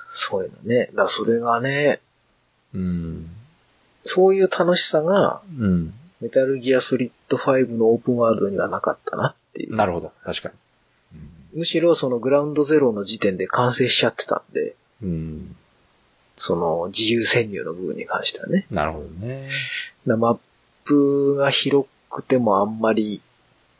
[0.09, 0.89] そういうのね。
[0.93, 2.01] だそれがね、
[2.73, 3.29] うん。
[4.03, 5.93] そういう楽しさが、うん。
[6.23, 9.75] メタルギアソリッド5のオープンワールドにはなかったなっていう。
[9.75, 10.13] なるほど。
[10.23, 10.51] 確か
[11.53, 15.09] むしろそのグラウンドゼロの時点で完成しちゃってたんで、に。
[15.09, 15.55] うん。
[16.37, 18.65] その自由潜入の部分に関してはね。
[18.71, 19.49] なるほどね。
[20.07, 20.37] だマッ
[20.85, 23.21] プが広くてもあんまり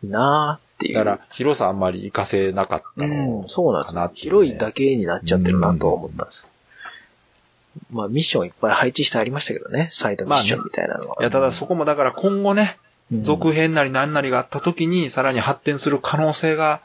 [0.03, 0.93] なーっていう。
[0.95, 6.47] だから、広さあんまり活かせなかったのうん、そうなんです広いだけになっちゃってるなとは思ったんです。
[7.91, 9.89] まあミッションいっぱい配置してありましたけどね。
[9.91, 11.17] サイドミッションみたいなのは。
[11.19, 12.77] いや、ただそこもだから今後ね、
[13.11, 16.81] うん続編なり何なりがあった時にさらに発展する可能性が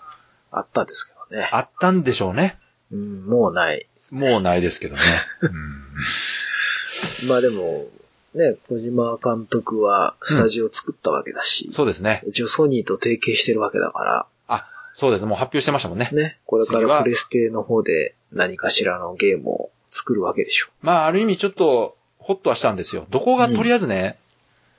[0.51, 1.49] あったんですけどね。
[1.53, 2.59] あったんでしょうね。
[2.93, 3.87] うん、もうない。
[4.13, 5.03] もうないですけどね。
[7.29, 7.87] まあでも、
[8.35, 12.23] ね、小島監督はスタジオを作ったわけだし、そうですね。
[12.27, 15.25] 一応ソニーと提携してるわけだかあ、そうです。
[15.25, 16.17] もう発表してましたもんねら、。
[16.17, 20.69] ね、これからプレステの方で何かしらのゲームを作るわけでしょ。
[20.83, 23.07] まあ、ある意味ちょっと、ホッとはしたんですよ。
[23.11, 24.19] どこがとりあえずね、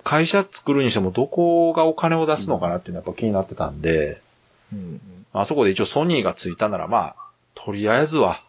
[0.03, 4.21] 会社作るにしてもどこがお金を出すのかなっていうのはやっぱ気になってたんで、
[4.71, 5.01] うん。
[5.33, 7.15] あそこで一応ソニーがついたならまあ、
[7.55, 8.43] とりあえずは、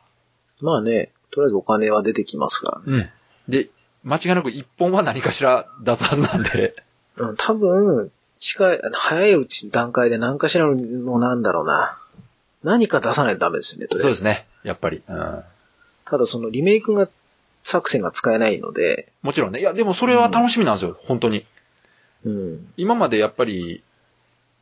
[0.61, 3.13] まあね、とりあえずお金は出てきますからね。
[3.47, 3.53] うん。
[3.53, 3.69] で、
[4.05, 6.75] 間違いなく一本は何かしら出すはずなんで、
[7.17, 11.99] うん、多分、近い、早いうち段階で何かしらのなんだろうな。
[12.63, 14.47] 何か出さないとダメですよね、とりあえずそうですね。
[14.63, 15.03] やっぱり。
[15.07, 15.45] うん。
[16.11, 17.09] ただそのリメイクが、
[17.63, 19.61] 作戦が使えないので、もちろんね。
[19.61, 21.45] いや、でもそれは楽しみなんですよ、本当に。
[22.25, 22.73] うん。
[22.77, 23.83] 今までやっぱり、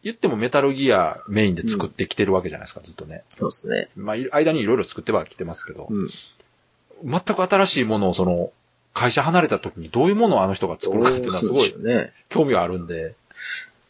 [0.03, 3.25] 言ってもメタルギアメインで作ってきてるわけじゃないですか、ずっとね。
[3.31, 3.89] そうですね。
[3.97, 6.11] まあ、い間にいろいろ作ってはきてますけど、うん。
[7.05, 8.53] 全く新しいものをその、
[8.95, 11.75] 会社離れた時にどういうものをあの人が作るかっていうのはすごい。
[12.29, 13.15] 興味があるんで。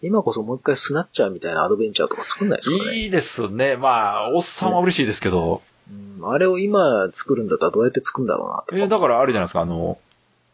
[0.03, 2.97] 今こそもう一回スナッチャーみたいなアドベンチャーとか作んないですかね。
[2.97, 3.77] いいですね。
[3.77, 8.77] まあ、おっさんは嬉しいですけど、うん、あれを今作るんだったらどうやって作るんだろうなとか。
[8.77, 9.99] えーだからあれじゃないですか、あの、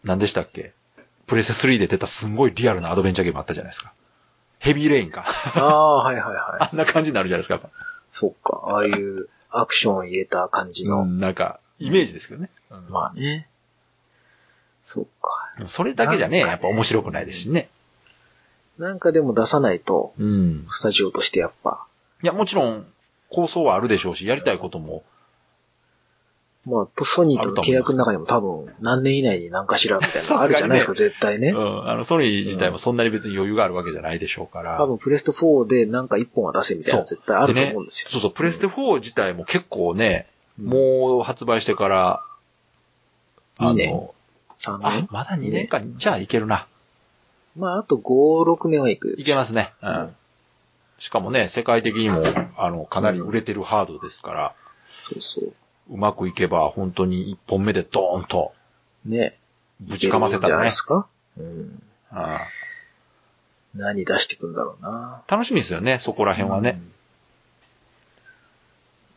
[0.04, 0.72] 何でしたっけ？
[1.26, 3.92] プレステ3で出たすんごいリアルなアドベンチャーゲームあったじゃないですか。
[4.58, 5.24] ヘビーレインか。
[5.54, 6.68] ああ、はいはいはい。
[6.70, 7.60] あんな感じになるじゃないですか。
[8.12, 8.60] そっか。
[8.64, 11.02] ああいうアクションを入れた感じの。
[11.02, 12.50] うん、なんか、イメージですけどね。
[12.70, 13.48] うんまあね。
[14.84, 15.66] そっか。
[15.66, 17.68] それだけじゃね、なんかやっぱ面白くないですしね。
[18.78, 20.66] なんかでも出さないと、うん。
[20.70, 21.86] スタジオとしてやっぱ、
[22.22, 22.86] いや、もちろん、
[23.30, 25.04] 構想はあるでしょうし、やりたいことも、
[26.66, 31.54] まあ、とソニーとの契約の中にも多分何年以内に何かしらみたいなの あるじゃないですか、絶対ねう。
[31.58, 34.78] ん、あの、ソニー自体もそんなに別に余裕があるわけじゃないでしょうから。
[34.78, 38.10] 多分プレステ4でなんか一本は出せみたいなの絶対あると思うんですよ。
[38.12, 40.26] そうそう、プレステ4自体も結構ね、
[40.58, 42.20] うんもう発売してから、
[43.58, 43.90] あ二年？
[43.90, 44.14] の、
[44.56, 46.66] 3あ年、まだ2年か、じゃあいけるな。
[47.56, 49.14] まあ、あと5、6年はいく。
[49.18, 49.72] いけますね。
[49.82, 50.16] ううんん。
[51.00, 52.22] しかもね、世界的にも、
[52.56, 54.54] あの、かなり売れてるハードですから、
[55.02, 55.52] そうそう。
[55.90, 58.52] うまくいけば、本当に1本目でドーンと、
[59.04, 59.36] ね。
[59.80, 60.82] ぶちかませたらねないです。
[60.82, 61.06] か？
[61.38, 61.82] うん。
[62.10, 62.40] あ
[63.74, 65.22] 何出してくんだろうな。
[65.26, 66.80] あ楽しみですよね、そこら辺はね。
[66.80, 66.92] うん。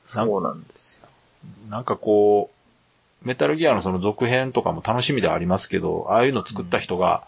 [0.06, 1.08] そうなんですよ。
[1.70, 2.50] なんかこ
[3.24, 7.24] う、メタルギアのその続編とかも楽しみではありますけど、ああいうの作った人が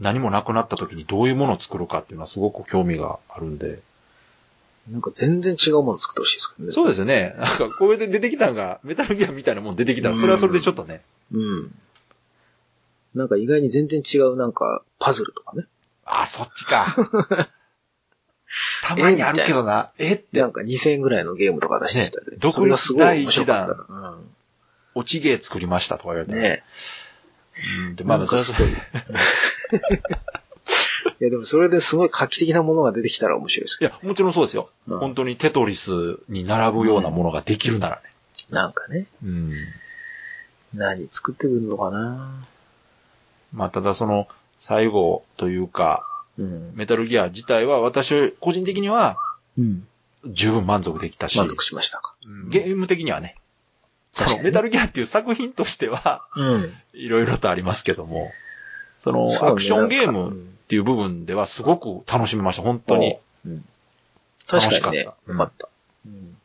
[0.00, 3.80] 何もなくなった時にどういうものを作るかっていうのはすごく興味があるんで。
[4.90, 6.72] なんか全然違うもの作ってほしいですけどね。
[6.72, 7.34] そうですよね。
[7.38, 11.02] なんかこれで出てきたのが、メタルギアみたいなもん出てきたら、それはそれでちょっとね。
[11.32, 11.74] うん。
[13.14, 15.66] なんか意外に全然違うなんかパズルとかね。
[16.04, 16.96] あ、そっちか。
[18.82, 19.92] たまにあるけどな。
[19.98, 24.18] えってな、んか2000円ぐらいのゲームとか出してきたり、ね独立それがすごい面白かったら。
[24.94, 26.32] 落ちゲー作りましたとか言われて。
[26.32, 26.40] うん。
[26.40, 26.62] ね
[27.88, 27.96] うん。
[27.96, 28.68] で、まだそれすごい。
[31.22, 34.70] いやでもそれですごい画期的なものが出てきたら面白いですけいや、もちろんそうですよ。
[34.88, 38.02] うん本当にテトリスに並ぶようなものができるならね。
[38.50, 38.56] ど。
[38.56, 39.06] なんかね。
[39.22, 39.52] うん。
[40.74, 42.44] 何作ってくるのかな
[43.52, 44.26] まあ、ただその、
[44.58, 46.04] 最後というか、
[46.38, 46.72] うん。
[46.74, 49.16] メタルギア自体は私、個人的には
[49.56, 49.86] うん。
[50.26, 52.16] 十分満足できたし、満足しましたか。
[52.26, 53.36] うんゲーム的にはね、
[54.10, 56.72] そのメタルギアっていう作品としては、うん。
[56.94, 58.32] いろいろとありますけども、
[58.98, 63.18] その、アクションゲームっていう部分ではすごく楽しめました、本当に。
[63.44, 63.64] うん。
[64.46, 65.68] 確かにね、楽しかったよかった。
[66.06, 66.36] うん。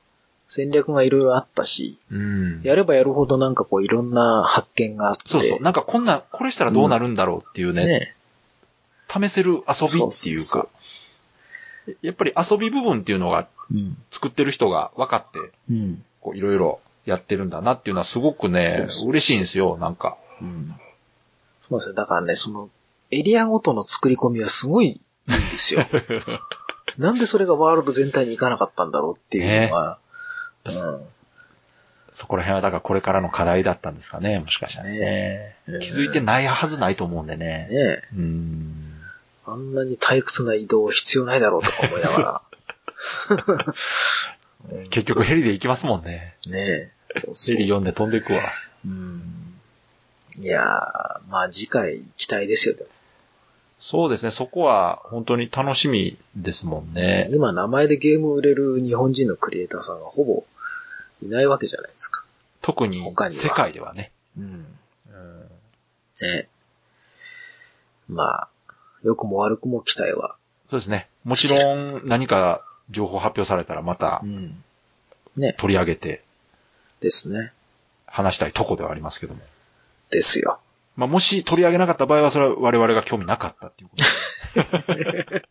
[0.47, 2.61] 戦略がいろいろあったし、うん。
[2.61, 5.23] やればやるほどなんかこういろんな発見があって。
[5.28, 5.61] そうそう。
[5.61, 8.15] なんかこんな、これしたらどうなるんだろうっていうね、ね。
[9.07, 10.67] 試せる遊びっていうそうそうそか、
[12.01, 13.97] やっぱり遊び部分っていうのがうん。
[14.11, 15.39] 作ってる人が分かって、
[15.71, 16.03] うん。
[16.19, 20.17] こういろいろやってるんだなっていうのはすごくねそう、そう嬉しいんですよ、なんか。
[20.41, 20.75] うん。
[21.61, 21.95] そうですね。
[21.95, 22.69] だからね、その、
[23.12, 25.86] エリアごとの作り込みはすごいいいんですよ。
[26.97, 29.99] なんでそれがワールド全体に行かなかったんだろうっていうのが、
[32.12, 34.99] そこら辺はだからこれからの課題だったんですかね、もしかしたらね。
[35.68, 37.39] ね気づいてないはずないと思うんでうん。
[37.39, 37.68] ね。
[37.70, 38.93] ねうん。
[39.45, 42.41] あんなに退屈な移動必要ないだろうとか思いながら。
[44.89, 46.36] 結局ヘリで行きますもんね。
[46.47, 46.91] ねえ。
[47.14, 48.41] そうそうヘリ読んで飛んでいくわ。
[48.86, 49.60] うん。
[50.39, 50.64] いやー、
[51.30, 52.89] まあ次回期待ですよ、でも
[53.80, 57.28] そうですね、そこは本当に楽しみですもんね。
[57.32, 60.43] 今名前でゲーム売れる日本人のクリエイターさんがほぼ
[61.21, 62.23] いないわけじゃないですか。
[62.61, 64.11] 特に世界ではね。
[64.38, 64.65] うん。
[66.21, 66.47] ね。
[68.09, 68.49] まあ、
[69.03, 70.36] 良くも悪くも期待は。
[70.69, 71.07] そうですね。
[71.23, 74.63] もちろん何か情報発表されたらまたん。
[75.36, 75.55] ね。
[75.59, 76.23] 取り上げて
[76.99, 77.53] ですね。
[78.05, 79.41] 話したいとこではありますけども。
[80.09, 80.59] ですよ。
[80.98, 84.28] まあ、もし取り上げなかった場合は、それは我々が興味なかったっていうことです。